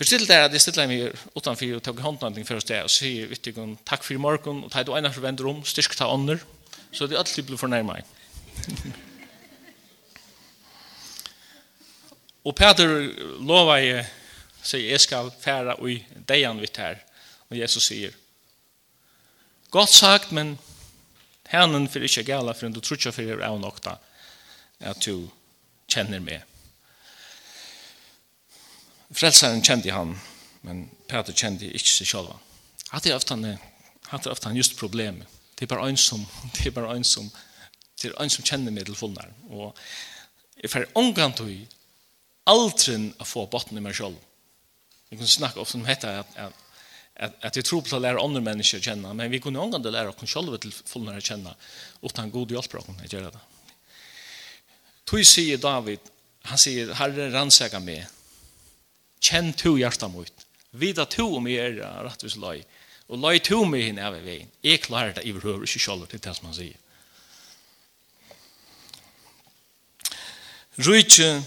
Forstill 0.00 0.22
det 0.24 0.36
at 0.40 0.54
jeg 0.56 0.62
stiller 0.64 0.86
meg 0.88 1.10
utanfor 1.36 1.74
og 1.76 1.82
tok 1.84 1.98
håndnånding 2.00 2.46
for 2.48 2.56
oss 2.56 2.64
det, 2.64 2.78
og 2.80 2.88
sier 2.88 3.28
vittigen 3.28 3.74
takk 3.84 4.00
for 4.00 4.14
i 4.14 4.22
morgen, 4.24 4.62
og 4.64 4.70
ta 4.72 4.80
du 4.80 4.94
ene 4.96 5.10
forventer 5.12 5.44
om, 5.50 5.58
styrk 5.60 5.92
ta 5.92 6.08
ånder, 6.08 6.40
så 6.88 7.04
det 7.04 7.18
er 7.18 7.20
alltid 7.20 7.44
blir 7.44 7.60
fornærmet. 7.60 8.08
og 12.48 12.56
Peter 12.56 12.88
lova 13.44 13.76
jeg, 13.84 14.08
sier 14.64 14.88
jeg 14.94 15.04
skal 15.04 15.28
færa 15.42 15.76
i 15.84 16.00
deian 16.32 16.64
vi 16.64 16.72
her, 16.78 16.96
og 17.52 17.60
Jesus 17.60 17.92
sier, 17.92 18.16
godt 19.68 19.92
sagt, 19.92 20.32
men 20.32 20.56
Hænen 21.50 21.88
fyrir 21.90 22.06
ikke 22.06 22.28
gala 22.30 22.54
for 22.54 22.70
du 22.70 22.80
trutja 22.80 23.10
fyrir 23.14 23.42
av 23.42 23.58
nokta 23.60 23.96
at 24.80 25.02
du 25.04 25.28
kjenner 25.90 26.22
meg. 26.22 26.44
Frelsaren 29.10 29.64
kjente 29.66 29.90
han, 29.90 30.14
men 30.62 30.84
Peter 31.10 31.34
kjente 31.34 31.66
ikke 31.66 31.90
seg 31.90 32.12
sjálva. 32.12 32.38
Hatt 32.90 33.06
er 33.06 33.16
ofta 33.18 33.34
han 34.48 34.56
just 34.58 34.78
problemet. 34.78 35.26
Det 35.58 35.66
er 35.66 35.74
bare 35.74 35.90
en 35.90 35.98
som, 35.98 36.22
det 36.54 36.66
er 36.70 36.76
bare 36.76 36.94
en 36.96 37.04
som, 37.04 37.26
det 38.00 38.10
er 38.10 38.22
en 38.22 38.32
som 38.32 38.46
kjenner 38.46 38.72
meg 38.72 38.86
til 38.86 38.96
fullnær. 38.96 39.34
Og 39.50 39.74
jeg 40.62 40.70
fer 40.70 40.88
omgang 40.94 41.34
til 41.36 41.66
aldrin 42.48 43.10
å 43.20 43.26
få 43.26 43.44
botten 43.50 43.78
i 43.78 43.84
meg 43.84 43.98
sjálv. 43.98 44.16
Jeg 45.10 45.18
kunne 45.18 45.34
snakke 45.34 45.60
ofte 45.60 45.76
om 45.80 45.84
dette 45.84 46.08
at, 46.22 46.36
at 46.38 46.69
at 47.16 47.34
at 47.40 47.56
jag 47.56 47.64
tror 47.64 47.82
på 47.82 47.98
lære 47.98 48.20
andre 48.20 48.40
mennesker 48.40 48.78
människor 48.78 48.80
känna 48.80 49.14
men 49.14 49.30
vi 49.30 49.40
kunde 49.40 49.60
ångande 49.60 49.90
lära 49.90 50.08
oss 50.08 50.30
själva 50.30 50.58
till 50.58 50.72
fullare 50.72 51.20
känna 51.20 51.54
utan 52.02 52.30
god 52.30 52.50
hjelp 52.50 52.70
från 52.70 53.00
att 53.04 53.12
gjøre 53.12 53.30
det. 53.30 53.40
Tui 55.04 55.24
sier 55.24 55.58
David 55.58 55.98
han 56.42 56.58
säger 56.58 56.94
Herren 56.94 57.32
rannsaka 57.32 57.80
meg, 57.80 58.06
kjenn 59.20 59.52
to 59.52 59.76
hjärta 59.78 60.08
mot. 60.08 60.46
Vida 60.70 61.04
to 61.04 61.36
om 61.36 61.46
jag 61.46 61.66
är 61.66 62.04
rättvis 62.04 62.36
loj. 62.36 62.66
Och 63.06 63.18
loj 63.18 63.38
tu 63.38 63.64
mig 63.66 63.82
hin 63.82 63.98
över 63.98 64.20
veien, 64.20 64.48
jeg 64.62 64.82
klarer 64.82 65.12
det 65.12 65.28
överhuvud 65.28 65.68
inte 65.68 65.78
själv 65.78 66.06
till 66.06 66.20
det 66.20 66.34
som 66.34 66.46
han 66.46 66.54
sier. 66.54 66.76
Rujtje 70.78 71.42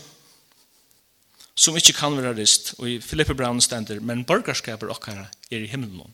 som 1.56 1.78
ikke 1.78 1.94
kan 1.94 2.18
være 2.18 2.36
rist, 2.36 2.74
og 2.80 2.90
i 2.90 3.00
Filippe 3.02 3.34
Brown 3.34 3.62
stender, 3.62 4.00
men 4.00 4.26
borgerskaper 4.26 4.92
okkara 4.92 5.30
er 5.56 5.66
i 5.66 5.70
himmelen. 5.72 6.14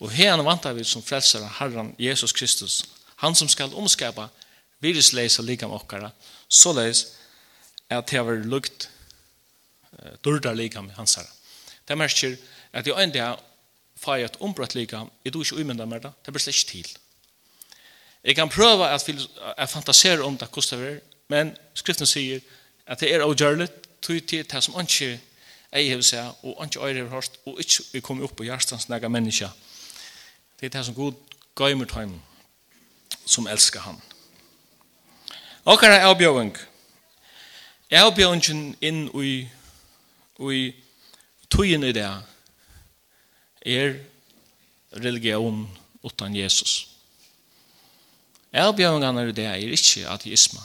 Og 0.00 0.12
han 0.16 0.44
vantar 0.44 0.76
vi 0.76 0.84
som 0.84 1.02
frelsere, 1.04 1.48
Herren 1.58 1.94
Jesus 1.98 2.32
Kristus, 2.32 2.84
han 3.20 3.34
som 3.34 3.48
skal 3.48 3.74
omskapa 3.76 4.28
virusleisa 4.80 5.42
likam 5.42 5.74
okkara, 5.76 6.10
såleis 6.48 7.04
at 7.90 8.08
det 8.08 8.22
var 8.24 8.40
lukt 8.46 8.88
uh, 10.24 10.32
med 10.32 10.56
likam 10.56 10.90
herre. 10.96 11.26
Det 11.88 11.98
merker 11.98 12.36
at 12.72 12.86
jeg 12.86 13.02
enda 13.02 13.36
får 14.00 14.24
et 14.24 14.40
ombrott 14.40 14.74
lika, 14.74 15.04
jeg 15.24 15.32
tror 15.32 15.44
ikke 15.44 15.60
umynda 15.60 15.84
med 15.84 16.00
det, 16.00 16.12
det 16.24 16.32
blir 16.32 16.40
slett 16.40 16.66
til. 16.66 16.88
Jeg 18.24 18.36
kan 18.36 18.48
prøve 18.48 18.88
at 18.88 19.08
jeg 19.08 19.68
fantaserer 19.68 20.22
om 20.22 20.36
det 20.36 20.50
kostar 20.50 20.76
det 20.76 21.00
men 21.30 21.54
skriften 21.74 22.08
sier 22.08 22.40
at 22.86 23.00
det 23.00 23.12
er 23.14 23.22
avgjørlig, 23.24 23.68
tog 24.02 24.18
til 24.26 24.46
det 24.48 24.62
som 24.64 24.78
ikke 24.80 25.18
ei 25.72 25.88
har 25.88 26.02
seg, 26.02 26.32
og 26.42 26.64
ikke 26.64 26.80
øyre 26.82 27.04
har 27.04 27.14
hørt, 27.14 27.38
og 27.46 27.60
ikke 27.60 27.84
vi 27.92 28.00
kommer 28.00 28.24
upp 28.24 28.36
på 28.36 28.42
hjertens 28.42 28.88
nære 28.88 29.08
menneska. 29.08 29.48
Det 30.60 30.66
er 30.66 30.78
det 30.78 30.86
som 30.86 30.94
god 30.94 31.12
gøymer 31.54 31.84
tøym 31.84 32.20
som 33.26 33.46
elskar 33.46 33.80
han. 33.80 34.00
Okkara 35.64 36.00
er 36.00 36.06
avbjøving. 36.08 36.56
Avbjøvingen 37.90 38.76
inn 38.80 39.08
ui 39.14 39.48
i 40.40 40.60
tøyen 41.50 41.84
i 41.84 41.92
det 41.92 42.06
er 43.66 43.94
religion 44.96 45.68
utan 46.02 46.36
Jesus. 46.36 46.88
Avbjøvingen 48.52 49.18
i 49.18 49.32
det 49.32 49.46
er 49.46 49.54
ikke 49.54 50.08
ateisme. 50.08 50.60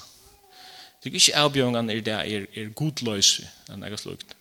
Det 1.03 1.11
er 1.11 1.19
ikke 1.19 1.37
avbjøvingen 1.43 1.89
i 1.89 1.99
det 1.99 2.13
er, 2.13 2.47
er 2.55 2.73
godløse 2.73 3.45
enn 3.69 3.83
jeg 3.83 3.93
har 3.93 4.01
slukt. 4.01 4.35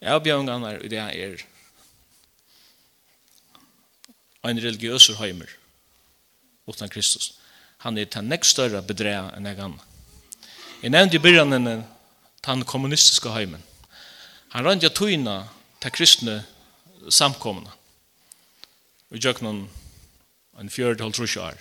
Jeg 0.00 0.22
bjørnene 0.22 0.76
i 0.84 0.88
det 0.88 0.98
er 0.98 1.40
en 4.46 4.60
religiøs 4.62 5.10
heimer 5.18 5.50
utan 6.66 6.88
Kristus. 6.88 7.32
Han 7.78 7.98
er 7.98 8.04
den 8.04 8.28
nekst 8.30 8.56
større 8.56 8.82
bedrea 8.82 9.28
enn 9.36 9.46
jeg 9.46 9.58
anna. 9.62 9.82
Jeg 10.82 10.90
nevnte 10.94 11.18
i 11.18 11.22
begynnelsen 11.22 11.84
den 12.46 12.64
kommunistiske 12.64 13.30
heimen. 13.34 13.62
Han 14.54 14.64
rann 14.64 14.82
ja 14.82 14.88
tøyna 14.88 15.48
til 15.82 15.92
kristne 15.92 16.36
samkomna. 17.10 17.74
Vi 19.10 19.18
gjør 19.18 19.42
noen 19.42 19.66
en 20.58 20.70
fjørd 20.70 21.00
holdt 21.00 21.18
rusje 21.20 21.42
år. 21.42 21.58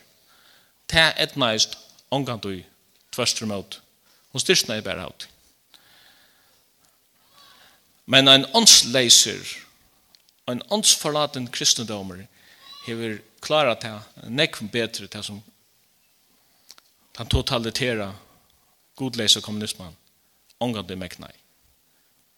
Det 0.90 1.00
er 1.00 1.14
et 1.18 1.36
næst 1.38 1.78
omgang 2.12 2.42
du 2.44 2.62
tverstrøm 3.12 3.52
ut. 3.52 3.82
Hun 4.32 4.42
styrstene 4.42 4.78
er 4.78 4.86
bare 4.86 5.08
ut. 5.10 5.28
Men 8.08 8.28
en 8.32 8.46
åndsleiser, 8.56 9.44
en 10.48 10.62
åndsforlaten 10.72 11.50
kristendommer, 11.52 12.28
hever 12.88 13.20
klara 13.44 13.76
ta 13.76 14.00
nekv 14.32 14.70
betre 14.72 15.10
ta 15.12 15.22
som 15.24 15.42
han 17.18 17.28
totalitera 17.28 18.14
godleisa 18.96 19.42
kommunisman 19.42 19.96
ångande 20.64 20.96
meknai. 20.96 21.34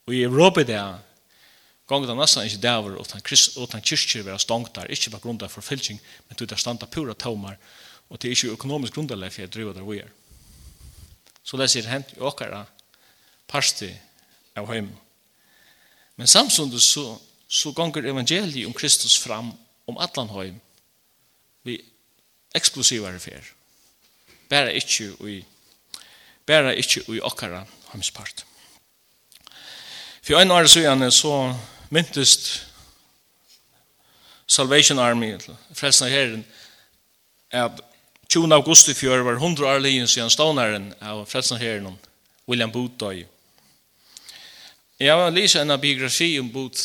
Og 0.07 0.15
i 0.15 0.23
Europa 0.23 0.63
det 0.63 0.79
gong 1.89 2.05
det 2.07 2.15
nesten 2.17 2.47
ikke 2.47 2.61
dæver 2.63 2.95
utan, 3.01 3.21
utan 3.63 3.83
kyrkjer 3.83 4.23
vera 4.25 4.39
stongt 4.39 4.73
der, 4.75 4.89
ikke 4.89 5.11
bare 5.11 5.21
grunda 5.21 5.49
for 5.49 5.61
fylking, 5.61 5.99
men 6.27 6.37
du 6.37 6.45
der 6.45 6.55
standa 6.55 6.85
pura 6.85 7.13
tomar, 7.13 7.57
og 8.09 8.21
det 8.21 8.29
er 8.29 8.37
ikke 8.37 8.55
økonomisk 8.57 8.93
grundarleg 8.93 9.33
for 9.33 9.41
jeg 9.41 9.53
driver 9.53 9.73
der 9.73 9.85
vi 9.85 9.99
er. 9.99 10.09
Så 11.43 11.57
det 11.57 11.69
sier 11.71 11.89
hent 11.89 12.13
i 12.15 12.21
okkara 12.21 12.65
parsti 13.49 13.89
av 14.57 14.69
heimen. 14.69 14.95
Men 16.19 16.27
samstundes 16.27 16.83
så, 16.83 17.17
så 17.47 17.71
gonger 17.71 18.09
evangeliet 18.11 18.67
om 18.67 18.73
Kristus 18.75 19.15
fram 19.17 19.53
om 19.87 19.97
allan 19.97 20.29
heim 20.33 20.57
vi 21.63 21.77
eksplosivare 22.55 23.21
fer. 23.23 23.45
Bæra 24.51 24.73
ikkje 24.75 25.13
ui 25.23 25.37
bæra 26.43 26.73
ikkje 26.75 27.05
ui 27.07 27.21
okkara 27.23 27.63
heimspart. 27.93 28.43
For 30.21 30.35
ein 30.35 30.51
år 30.51 30.67
sidan 30.67 31.11
så 31.11 31.55
myntest 31.89 32.65
Salvation 34.47 34.99
Army, 34.99 35.37
frelsna 35.73 36.09
herren, 36.09 36.45
at 37.51 37.79
20 38.29 38.53
august 38.53 38.89
i 38.89 38.93
fjör 38.93 39.23
var 39.23 39.33
100 39.33 39.67
år 39.67 39.79
lijen 39.79 40.07
siden 40.07 40.29
stånaren 40.29 40.93
av 41.01 41.25
frelsna 41.25 41.57
herren 41.57 41.99
William 42.47 42.71
Booth 42.71 42.97
Jeg 44.99 45.15
var 45.15 45.29
lyset 45.31 45.61
en 45.61 45.79
biografi 45.79 46.39
om 46.39 46.49
Booth. 46.51 46.81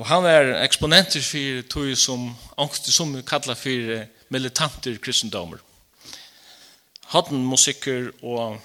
Og 0.00 0.06
han 0.06 0.22
var 0.24 0.62
eksponenter 0.64 1.20
for 1.20 1.66
tog 1.68 1.90
som 2.00 2.22
angst 2.56 2.88
som 2.88 3.10
vi 3.12 3.20
kallar 3.22 3.54
for 3.54 4.06
militanter 4.32 4.96
kristendommer. 4.96 5.58
Hatten 7.12 7.44
musikker 7.44 8.08
og 8.22 8.56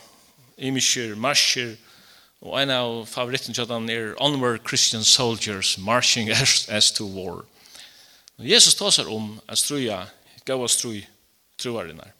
imischer, 0.57 1.11
marscher 1.15 1.75
og 2.39 2.61
en 2.61 2.71
av 2.71 3.03
favoritten 3.05 3.53
til 3.53 3.67
han 3.67 3.91
er 3.91 4.15
Onward 4.15 4.63
Christian 4.63 5.03
Soldiers 5.03 5.77
Marching 5.77 6.31
as, 6.31 6.69
as 6.69 6.91
to 6.91 7.03
War. 7.03 7.43
Og 8.39 8.47
Jesus 8.47 8.79
tar 8.79 8.95
seg 8.95 9.11
om 9.11 9.41
at 9.47 9.59
struja, 9.59 10.05
gav 10.47 10.63
oss 10.63 10.79
strui, 10.79 11.03
troarinnar. 11.59 12.15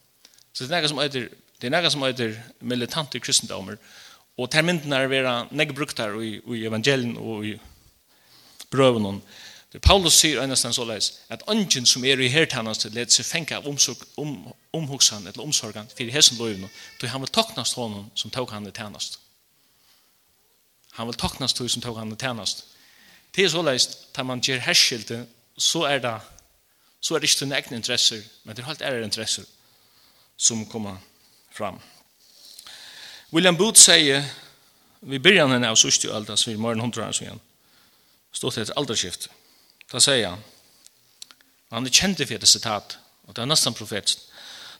Så 0.52 0.68
det 0.68 0.76
er 0.76 0.84
noe 0.84 0.92
som 0.92 1.00
heter, 1.00 1.32
det 1.56 1.72
er 1.72 1.72
noe 1.72 1.96
som 1.96 2.04
heter 2.04 2.36
militanter 2.60 3.24
kristendommer, 3.24 3.80
og 3.80 4.09
Og 4.40 4.48
ter 4.48 4.64
er 4.64 5.08
vera 5.08 5.46
negge 5.50 5.74
brukt 5.76 5.98
her 5.98 6.16
i, 6.20 6.38
i 6.40 6.64
evangelien 6.64 7.16
og 7.16 7.44
i 7.46 7.58
brøven. 8.70 9.20
Det 9.72 9.82
Paulus 9.82 10.16
sier 10.18 10.40
øynestens 10.42 10.78
og 10.78 10.86
leis 10.88 11.12
at 11.28 11.42
ungen 11.46 11.86
som 11.86 12.04
er 12.04 12.18
i 12.18 12.28
hertannast 12.28 12.80
til 12.80 12.94
let 12.96 13.12
seg 13.12 13.26
fengt 13.26 13.52
av 13.52 13.68
omsorg, 13.68 14.00
om, 14.16 14.48
omhugsan 14.72 15.26
eller 15.26 15.42
omsorgan 15.44 15.90
for 15.92 16.10
hesen 16.10 16.38
løyvene, 16.38 16.68
då 17.00 17.06
han 17.06 17.20
vil 17.20 17.28
toknast 17.28 17.74
honom 17.74 18.10
som 18.14 18.30
tog 18.30 18.50
han 18.50 18.66
i 18.66 18.70
tennast. 18.70 19.20
Han 20.92 21.06
vil 21.06 21.14
toknast 21.14 21.58
hos 21.58 21.72
som 21.72 21.82
tog 21.82 21.98
han 21.98 22.12
i 22.12 22.16
tennast. 22.16 22.64
Det 23.36 23.44
er 23.44 23.48
så 23.48 23.62
leis 23.62 23.88
at 24.14 24.26
man 24.26 24.40
gjer 24.40 24.58
herskilte, 24.58 25.26
så 25.58 25.84
er 25.86 25.98
det 25.98 26.18
så 27.00 27.14
er 27.14 27.18
det 27.18 27.30
ikke 27.30 27.38
sine 27.38 27.54
egne 27.56 27.76
interesser, 27.76 28.20
men 28.44 28.56
det 28.56 28.62
er 28.62 28.66
helt 28.66 28.82
ære 28.82 29.04
interesser 29.04 29.44
som 30.36 30.66
kommer 30.66 30.96
fram. 31.52 31.80
William 33.32 33.56
Booth 33.56 33.78
sier 33.78 34.24
vi 35.00 35.18
byrjar 35.22 35.46
henne 35.52 35.68
av 35.70 35.78
sørste 35.78 36.10
alda 36.10 36.34
som 36.36 36.50
vi 36.50 36.58
morgen 36.58 36.82
hundra 36.82 37.06
år 37.08 37.14
siden 37.14 37.38
stått 38.34 38.58
etter 38.58 38.74
alderskift 38.78 39.28
da 39.92 40.02
sier 40.02 40.32
han 40.32 40.42
han 41.70 41.86
er 41.86 41.94
kjent 41.94 42.22
for 42.24 42.42
det 42.42 42.50
sitat 42.50 42.96
og 43.28 43.36
det 43.36 43.44
er 43.44 43.46
nesten 43.46 43.74
profet. 43.74 44.16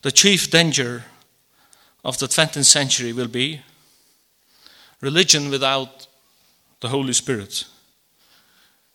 The 0.03 0.11
chief 0.11 0.49
danger 0.51 1.05
of 2.03 2.19
the 2.19 2.27
20th 2.27 2.65
century 2.65 3.13
will 3.13 3.29
be 3.29 3.63
religion 5.01 5.51
without 5.51 6.09
the 6.81 6.89
Holy 6.89 7.13
Spirit 7.13 7.67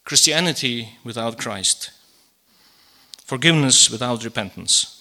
Christianity 0.06 0.98
without 1.06 1.40
Christ 1.40 1.92
forgiveness 3.24 3.90
without 3.90 4.26
repentance 4.26 4.92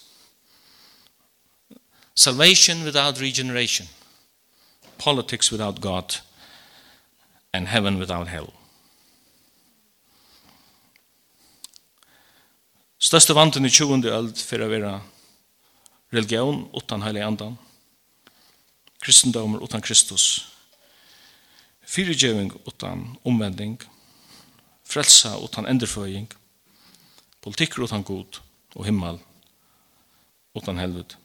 salvation 2.14 2.84
without 2.84 3.20
regeneration– 3.20 3.88
politics 5.04 5.52
without 5.52 5.80
God 5.80 6.16
and 7.52 7.68
heaven 7.68 7.98
without 8.00 8.28
hell. 8.28 8.48
Største 12.98 13.34
vanten 13.36 13.66
i 13.68 13.70
20. 13.70 14.08
öld 14.08 14.40
for 14.40 14.64
å 14.64 14.70
være 14.70 14.94
religion 16.14 16.62
utan 16.72 17.04
heilig 17.04 17.24
andan, 17.26 17.58
kristendomar 19.04 19.60
utan 19.66 19.84
Kristus, 19.84 20.46
fyrirgjøving 21.84 22.54
utan 22.64 23.04
omvending, 23.28 23.76
frelsa 24.88 25.34
utan 25.44 25.68
enderføying, 25.68 26.30
politikker 27.44 27.84
utan 27.84 28.06
god 28.08 28.40
og 28.72 28.88
himmel 28.88 29.20
utan 30.56 30.80
helvud. 30.80 31.18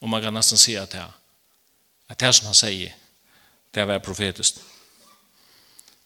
Og 0.00 0.08
man 0.08 0.22
kan 0.22 0.34
nesten 0.34 0.60
si 0.60 0.74
at 0.76 0.92
det, 0.92 1.04
at 2.08 2.20
det 2.20 2.34
som 2.34 2.50
han 2.50 2.58
sier, 2.58 2.92
det 3.74 3.86
var 3.88 3.98
profetisk. 4.04 4.60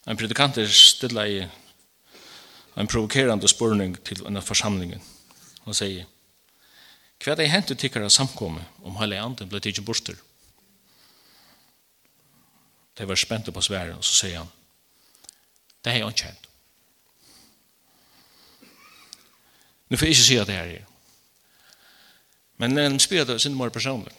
En 0.06 0.16
predikant 0.16 0.58
er 0.58 0.70
stilla 0.70 1.26
i 1.26 1.40
en 2.76 2.88
provokerande 2.88 3.48
spurning 3.48 3.98
til 4.04 4.26
en 4.26 4.42
forsamling. 4.42 4.94
Han 5.64 5.76
sier, 5.76 6.06
hva 7.20 7.34
er 7.34 7.36
det 7.36 7.50
hentet 7.52 7.78
tikkere 7.78 8.10
samkomme 8.10 8.64
om 8.82 8.96
hele 8.96 9.18
anden 9.20 9.48
ble 9.50 9.60
tidlig 9.60 9.84
borster? 9.84 10.16
Det 12.96 13.08
var 13.08 13.16
spent 13.16 13.52
på 13.52 13.62
sværen, 13.62 13.98
og 13.98 14.04
så 14.04 14.14
sier 14.14 14.38
han, 14.38 14.48
det 15.84 15.92
er 15.92 15.98
jo 16.02 16.08
ikke 16.08 16.30
hentet. 16.30 16.46
Nu 19.88 19.96
får 19.96 20.06
jeg 20.06 20.14
ikke 20.14 20.22
si 20.22 20.36
at 20.36 20.46
det 20.46 20.54
her. 20.54 20.89
Men 22.60 22.76
en 22.78 23.00
spyrir 23.00 23.24
det 23.24 23.40
sin 23.40 23.56
mer 23.56 23.72
personlig. 23.72 24.12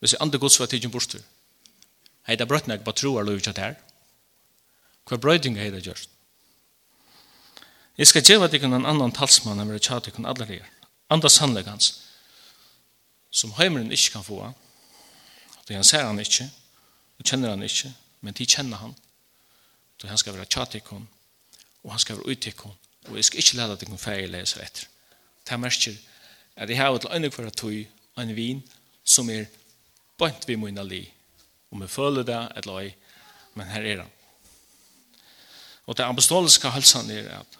Hvis 0.00 0.14
jeg 0.14 0.22
andre 0.24 0.38
gods 0.40 0.56
var 0.60 0.70
tidsin 0.72 0.92
borster, 0.92 1.20
hei 2.24 2.36
det 2.40 2.48
brøtna 2.48 2.78
jeg 2.78 2.84
bare 2.84 2.96
troar 2.96 3.26
lov 3.28 3.42
kjatt 3.44 3.60
her. 3.60 3.76
Hva 5.04 5.20
brøyding 5.20 5.58
hei 5.60 5.68
det 5.72 5.84
gjørst? 5.84 6.08
Jeg 8.00 8.08
skal 8.10 8.24
djeva 8.24 8.48
deg 8.50 8.64
en 8.64 8.80
annan 8.80 9.12
talsmann 9.12 9.60
enn 9.60 9.68
vi 9.70 9.76
er 9.76 9.84
tjatt 9.84 10.08
deg 10.08 10.16
en 10.18 10.28
alle 10.30 10.48
leir. 10.48 10.64
Andra 11.12 11.28
sannlegg 11.28 11.68
hans, 11.68 11.90
som 13.30 13.52
heimeren 13.58 13.92
ikke 13.92 14.16
kan 14.16 14.24
få, 14.24 14.40
det 15.68 15.76
han 15.76 15.84
ser 15.84 16.08
han 16.08 16.20
ikke, 16.20 16.48
og 17.18 17.28
kjenner 17.28 17.52
han 17.52 17.62
ikke, 17.62 17.92
men 18.24 18.34
de 18.34 18.48
kjenner 18.48 18.80
han. 18.80 18.96
Så 20.00 20.08
han 20.08 20.18
skal 20.18 20.34
være 20.36 20.48
tjatt 20.48 20.74
deg 20.74 20.88
og 20.94 21.92
han 21.92 22.00
skal 22.00 22.16
være 22.16 22.32
ut 22.32 22.48
deg 22.48 22.64
og 22.64 23.16
jeg 23.16 23.28
skal 23.28 23.40
ikke 23.40 23.56
lade 23.60 23.76
deg 23.76 23.92
en 23.92 24.00
feil 24.00 24.30
leser 24.32 24.64
etter. 24.64 24.88
Det 25.44 25.60
merker 25.60 25.96
at 26.56 26.70
jeg 26.70 26.78
har 26.78 26.94
et 26.94 27.06
øyne 27.10 27.30
for 27.30 27.46
at 27.46 27.56
tog 27.56 27.86
en 28.18 28.36
vin 28.36 28.62
som 29.04 29.30
er 29.30 29.46
bønt 30.18 30.48
vi 30.48 30.56
munna 30.56 30.82
li. 30.82 31.02
Og 31.70 31.80
vi 31.80 31.88
føler 31.88 32.22
det, 32.22 32.40
et 32.56 32.66
løy, 32.66 32.92
men 33.54 33.66
her 33.66 33.82
er 33.82 34.02
han. 34.02 34.12
Og 35.86 35.96
det 35.96 36.06
apostoliske 36.06 36.70
halsen 36.70 37.10
er 37.10 37.28
at 37.40 37.58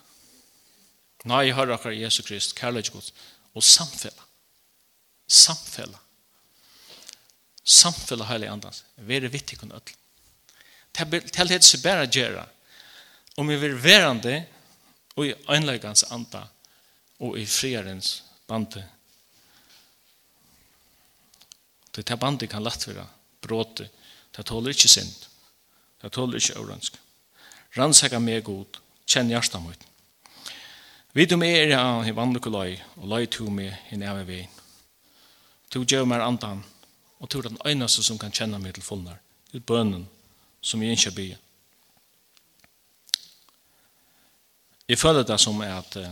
nei, 1.24 1.50
hører 1.52 1.74
akkurat 1.74 1.98
Jesu 1.98 2.22
Krist, 2.22 2.54
kærlighet 2.57 3.12
og 3.54 3.62
samfella. 3.62 4.22
Samfella. 5.28 5.98
Samfella 7.64 8.24
heilig 8.28 8.48
andans. 8.52 8.85
Være 8.96 9.30
vittig 9.33 9.59
kun 9.59 9.72
ødel. 9.72 9.94
Til 10.94 11.48
det 11.48 11.59
er 11.59 11.80
bare 11.83 12.07
gjøre. 12.07 12.46
Om 13.37 13.48
vi 13.48 13.57
vil 13.57 13.83
verande 13.83 14.44
og 15.16 15.26
i 15.26 15.35
øynleggans 15.50 16.02
anda 16.02 16.44
og 17.18 17.38
i 17.38 17.46
friarens 17.46 18.22
bandet. 18.46 18.85
Det 21.90 22.09
här 22.09 22.16
bandet 22.16 22.50
kan 22.50 22.62
lätt 22.62 22.87
vara 22.87 23.07
bråte. 23.40 23.88
Det 24.30 24.42
tåler 24.42 24.70
inte 24.70 24.88
synd. 24.88 25.26
Det 26.00 26.11
tåler 26.11 26.35
inte 26.35 26.59
öronsk. 26.59 26.96
Rannsaka 27.70 28.18
meg 28.18 28.44
god, 28.44 28.76
kjenn 29.07 29.30
hjärsta 29.30 29.59
mot. 29.61 29.87
Vi 31.12 31.26
du 31.26 31.37
med 31.37 31.57
er 31.57 31.78
av 31.78 32.07
i 32.07 32.12
vandukulai, 32.14 32.83
og 32.96 33.09
lai 33.09 33.26
to 33.26 33.50
med 33.50 33.74
i 33.90 33.96
neve 33.96 34.24
vein. 34.26 34.48
To 35.70 35.83
gjør 35.83 36.04
meg 36.07 36.22
andan, 36.22 36.64
og 37.18 37.30
to 37.30 37.38
er 37.38 37.48
den 37.48 37.59
øynaste 37.66 38.02
som 38.02 38.18
kan 38.18 38.35
kjenne 38.35 38.59
meg 38.59 38.74
til 38.74 38.83
fullnar, 38.83 39.20
til 39.50 39.61
bønnen, 39.61 40.09
som 40.61 40.83
jeg 40.83 40.98
ikke 40.98 41.14
byer. 41.14 41.40
Jeg 44.88 44.98
føler 44.98 45.22
det 45.22 45.40
som 45.40 45.61
er 45.61 45.78
at 45.78 45.96
uh, 45.96 46.11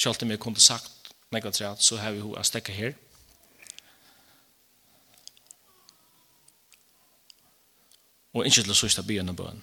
Selv 0.00 0.22
om 0.22 0.30
jeg 0.30 0.40
kunne 0.40 0.60
sagt 0.60 1.12
negativt, 1.30 1.82
så 1.84 1.98
har 2.00 2.14
vi 2.14 2.22
henne 2.22 2.40
å 2.40 2.46
stekke 2.46 2.72
her. 2.72 2.94
Og 8.32 8.46
ikke 8.46 8.62
til 8.62 8.72
å 8.72 8.78
sørste 8.78 9.04
byen 9.04 9.28
og 9.32 9.36
bøn. 9.42 9.60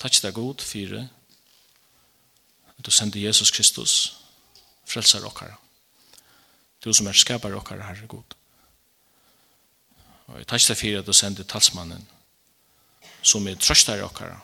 Takk 0.00 0.20
deg 0.22 0.36
god, 0.36 0.62
fire, 0.62 1.02
at 2.76 2.86
du 2.86 2.92
sender 2.94 3.20
Jesus 3.20 3.50
Kristus, 3.50 3.96
frelser 4.88 5.26
dere. 5.26 5.58
Du 6.84 6.92
som 6.94 7.10
er 7.10 7.18
skaper 7.18 7.52
dere, 7.52 7.82
Herre 7.84 8.06
god. 8.08 8.38
Og 10.30 10.38
jeg 10.38 10.46
takk 10.46 10.68
deg 10.70 10.78
fire 10.78 11.02
at 11.02 11.10
du 11.10 11.16
sender 11.16 11.48
talsmannen, 11.48 12.06
som 13.20 13.48
er 13.50 13.58
trøster 13.58 13.98
dere. 13.98 14.38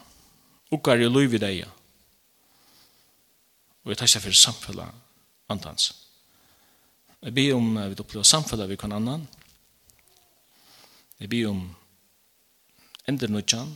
Ukkar 0.75 0.99
i 0.99 1.09
liv 1.09 1.39
i 1.39 1.41
deg, 1.41 1.63
Og 3.87 3.93
jeg 3.93 3.99
takkar 4.01 4.25
for 4.25 4.35
samfunnet 4.35 5.03
andans. 5.49 5.85
Jeg 7.23 7.35
ber 7.35 7.53
om 7.55 7.69
vi 7.79 7.99
opplever 8.03 8.27
samfunnet 8.27 8.67
vi 8.69 8.77
kan 8.77 8.93
annan. 8.93 9.29
Jeg 11.21 11.31
ber 11.31 11.53
om 11.53 11.61
ender 13.07 13.31
nødjan. 13.31 13.71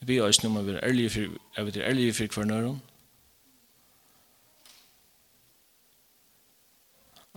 Jeg 0.00 0.06
ber 0.12 0.28
oss 0.28 0.44
om 0.44 0.60
vi 0.66 0.76
er 0.76 0.84
ærlige 0.84 1.10
for, 1.16 1.40
jeg 1.56 1.66
vet, 1.66 1.80
ærlige 1.80 2.12
for 2.12 2.36
hver 2.36 2.44
nøren. 2.52 2.78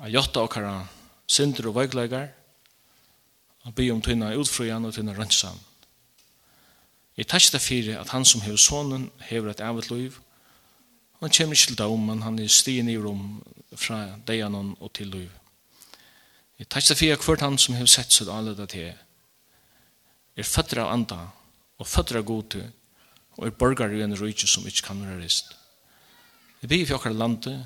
Jeg 0.03 0.11
gjør 0.11 0.43
okkara 0.43 0.75
synder 1.27 1.71
og 1.71 1.79
veikleikar. 1.79 2.27
Jeg 3.65 3.75
ber 3.75 3.93
om 3.93 4.01
tøyna 4.01 4.35
utfrøyan 4.35 4.85
og 4.85 4.93
tøyna 4.93 5.15
rønnsan. 5.15 5.70
Jeg 7.17 7.27
tar 7.27 7.37
ikke 7.37 7.57
det 7.57 7.61
fire 7.61 7.99
at 7.99 8.09
han 8.09 8.25
som 8.25 8.41
hever 8.41 8.57
sonen 8.57 9.11
hever 9.19 9.51
et 9.51 9.59
evet 9.59 9.91
liv. 9.91 10.19
Han 11.19 11.29
kommer 11.29 11.53
ikke 11.55 11.67
til 11.67 11.77
dom, 11.77 11.99
men 11.99 12.21
han 12.21 12.39
er 12.39 12.47
stien 12.47 12.89
i 12.89 12.97
rom 12.97 13.43
fra 13.75 14.07
deianon 14.27 14.75
og 14.79 14.93
til 14.93 15.07
liv. 15.07 15.29
Jeg 16.59 16.69
takkje 16.69 16.93
det 16.93 16.97
fyrir 16.97 17.17
hvert 17.25 17.41
han 17.41 17.57
som 17.57 17.75
hever 17.75 17.89
sett 17.89 18.13
seg 18.13 18.29
alle 18.29 18.55
det 18.57 18.69
til 18.69 18.93
er 20.37 20.47
føtter 20.47 20.81
av 20.83 20.93
anda 20.93 21.19
og 21.81 21.87
føtter 21.87 22.21
av 22.21 22.25
gode 22.25 22.61
og 23.37 23.47
er 23.47 23.55
borgar 23.55 23.93
i 23.93 24.03
en 24.03 24.15
rydde 24.17 24.47
som 24.47 24.65
ikke 24.67 24.87
kan 24.87 25.01
være 25.01 25.23
rist. 25.23 25.55
Jeg 26.61 26.69
blir 26.69 26.85
for 26.85 26.95
akkurat 26.99 27.17
landet, 27.17 27.65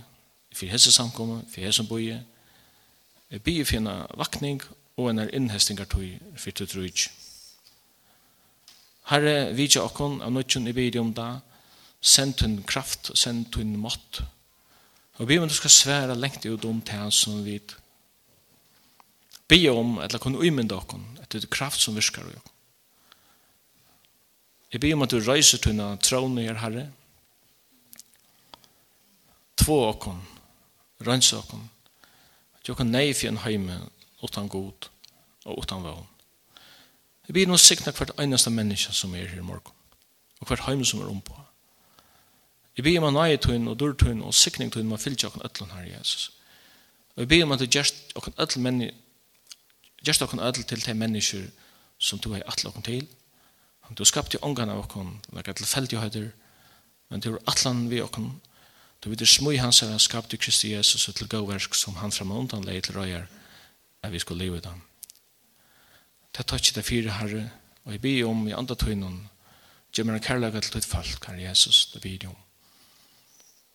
for 0.56 0.72
hese 0.72 0.92
samkommet, 0.92 1.44
for 1.50 1.60
hese 1.60 1.66
helsenboje. 1.66 2.24
Jeg 3.32 3.44
blir 3.44 3.66
for 3.66 3.78
en 3.78 3.90
vakning 4.18 4.62
og 4.98 5.10
en 5.10 5.20
innhestingartøy 5.28 6.16
for 6.38 6.52
til 6.52 6.68
rydde. 6.76 7.10
Herre, 9.12 9.54
vi 9.54 9.68
ikke 9.70 9.84
okkon, 9.86 10.22
av 10.26 10.34
nødgjøn 10.34 10.70
i 10.70 10.74
bidde 10.74 11.02
om 11.02 11.12
det, 11.14 11.30
send 12.02 12.42
hun 12.42 12.62
kraft, 12.66 13.12
send 13.18 13.54
hun 13.58 13.76
mått. 13.82 14.24
Og 15.22 15.30
vi 15.30 15.38
må 15.40 15.48
du 15.48 15.54
skal 15.56 15.74
svære 15.74 16.18
lengt 16.18 16.46
ut 16.46 16.66
om 16.66 16.82
det 16.86 17.06
som 17.14 17.44
vi 17.46 17.60
be 19.48 19.60
om, 19.70 20.00
eller 20.02 20.22
kunne 20.22 20.42
umynda 20.42 20.80
okkon, 20.80 21.06
etter 21.22 21.46
kraft 21.54 21.82
som 21.82 21.96
virkar 21.96 22.26
okkon. 22.26 22.52
Jeg 24.74 24.82
ber 24.82 24.96
om 24.98 25.06
at 25.06 25.14
du 25.14 25.22
reiser 25.22 25.62
til 25.62 25.78
en 25.80 26.02
trån 26.02 26.40
i 26.42 26.48
her, 26.50 26.58
Herre. 26.60 26.88
Två 29.62 29.78
okkon, 29.92 30.20
rønns 31.06 31.30
okkon, 31.38 31.70
at 32.58 32.68
jo 32.68 32.76
kan 32.76 32.92
nei 32.92 33.14
en 33.30 33.40
heime 33.46 33.78
utan 34.26 34.50
god 34.50 34.90
og 35.46 35.62
utan 35.62 35.86
vogn. 35.86 36.15
Jeg 37.28 37.34
blir 37.34 37.50
noe 37.50 37.62
sikna 37.62 37.94
hvert 37.96 38.14
eneste 38.22 38.54
menneske 38.54 38.94
som 38.94 39.16
er 39.16 39.26
her 39.28 39.42
i 39.42 39.46
morgen, 39.46 39.74
og 40.42 40.48
hvert 40.48 40.66
heim 40.68 40.84
som 40.86 41.02
er 41.02 41.10
ompå. 41.10 41.34
Jeg 42.78 42.84
blir 42.84 43.00
man 43.00 43.16
nøye 43.16 43.38
tøyen 43.40 43.68
og 43.72 43.80
dørtøyen 43.80 44.22
og 44.22 44.34
sikning 44.36 44.72
tøyen 44.72 44.90
med 44.90 45.00
fyller 45.00 45.30
ikke 45.30 45.46
øtlen 45.46 45.72
her, 45.72 45.86
Jesus. 45.98 46.32
Og 47.16 47.24
jeg 47.24 47.28
blir 47.28 47.46
man 47.46 47.58
til 47.58 47.70
gjerst 47.72 48.12
okken 48.16 48.36
øtlen 48.40 48.64
menneske, 48.64 48.96
gjerst 50.04 50.22
okken 50.22 50.44
øtlen 50.44 50.68
til 50.68 50.86
de 50.86 50.94
mennesker 50.94 51.46
som 51.98 52.20
du 52.20 52.34
har 52.34 52.44
atle 52.46 52.70
okken 52.70 52.84
til. 52.84 53.08
Du 53.90 54.02
har 54.02 54.10
skapt 54.10 54.34
skapte 54.34 54.44
ångan 54.44 54.70
av 54.70 54.82
okken, 54.84 55.22
lagt 55.32 55.46
til 55.46 55.64
tilfeldigheter, 55.64 56.32
men 57.10 57.22
du 57.22 57.32
har 57.32 57.40
atlan 57.48 57.90
vi 57.90 58.02
okken. 58.02 58.42
Du 59.04 59.10
vet 59.10 59.20
det 59.20 59.30
smøy 59.30 59.58
hans 59.62 59.84
er 59.84 59.98
skapt 59.98 60.34
i 60.34 60.38
Kristi 60.38 60.74
Jesus 60.74 61.08
og 61.08 61.16
til 61.16 61.30
gåverk 61.30 61.76
som 61.76 61.96
han 62.02 62.12
framundan 62.12 62.66
leie 62.66 62.82
til 62.82 62.98
røyer, 62.98 63.28
at 64.04 64.12
vi 64.12 64.20
skulle 64.20 64.44
leve 64.44 64.58
i 64.58 64.66
dem. 64.66 64.82
Ta 66.36 66.44
takk 66.44 66.74
det 66.76 66.84
fire 66.84 67.16
herre, 67.16 67.46
og 67.86 67.94
jeg 67.94 68.02
blir 68.04 68.28
om 68.28 68.48
i 68.48 68.56
andre 68.58 68.76
tøynen, 68.76 69.22
gjør 69.96 70.10
meg 70.10 70.18
en 70.18 70.26
kærlighet 70.26 70.68
til 70.68 70.76
ditt 70.76 70.88
folk, 70.90 71.30
herre 71.30 71.46
Jesus, 71.46 71.86
det 71.94 72.02
blir 72.04 72.28
om. 72.28 72.36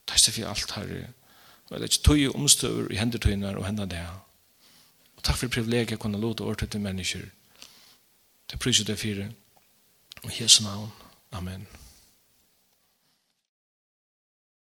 Takk 0.05 0.21
til 0.21 0.37
for 0.37 0.53
alt, 0.53 0.77
herre, 0.77 1.07
og 1.71 1.77
det 1.79 1.81
er 1.81 1.89
ikke 1.89 2.05
tøy 2.05 2.27
omstøver 2.35 2.93
i 2.93 3.01
hendetøyner 3.01 3.57
og 3.57 3.65
hendene 3.65 3.89
det. 3.89 4.05
Og 5.17 5.25
takk 5.25 5.41
for 5.41 5.57
privilegiet 5.57 5.97
å 5.97 6.03
kunne 6.03 6.21
låte 6.21 6.45
året 6.45 6.69
til 6.69 6.85
mennesker. 6.85 7.25
Det 8.51 8.61
priser 8.61 8.85
det 8.85 8.99
fire, 9.01 9.31
og 10.21 10.41
Jesu 10.41 10.65
navn. 10.67 10.91
Amen. 11.33 11.65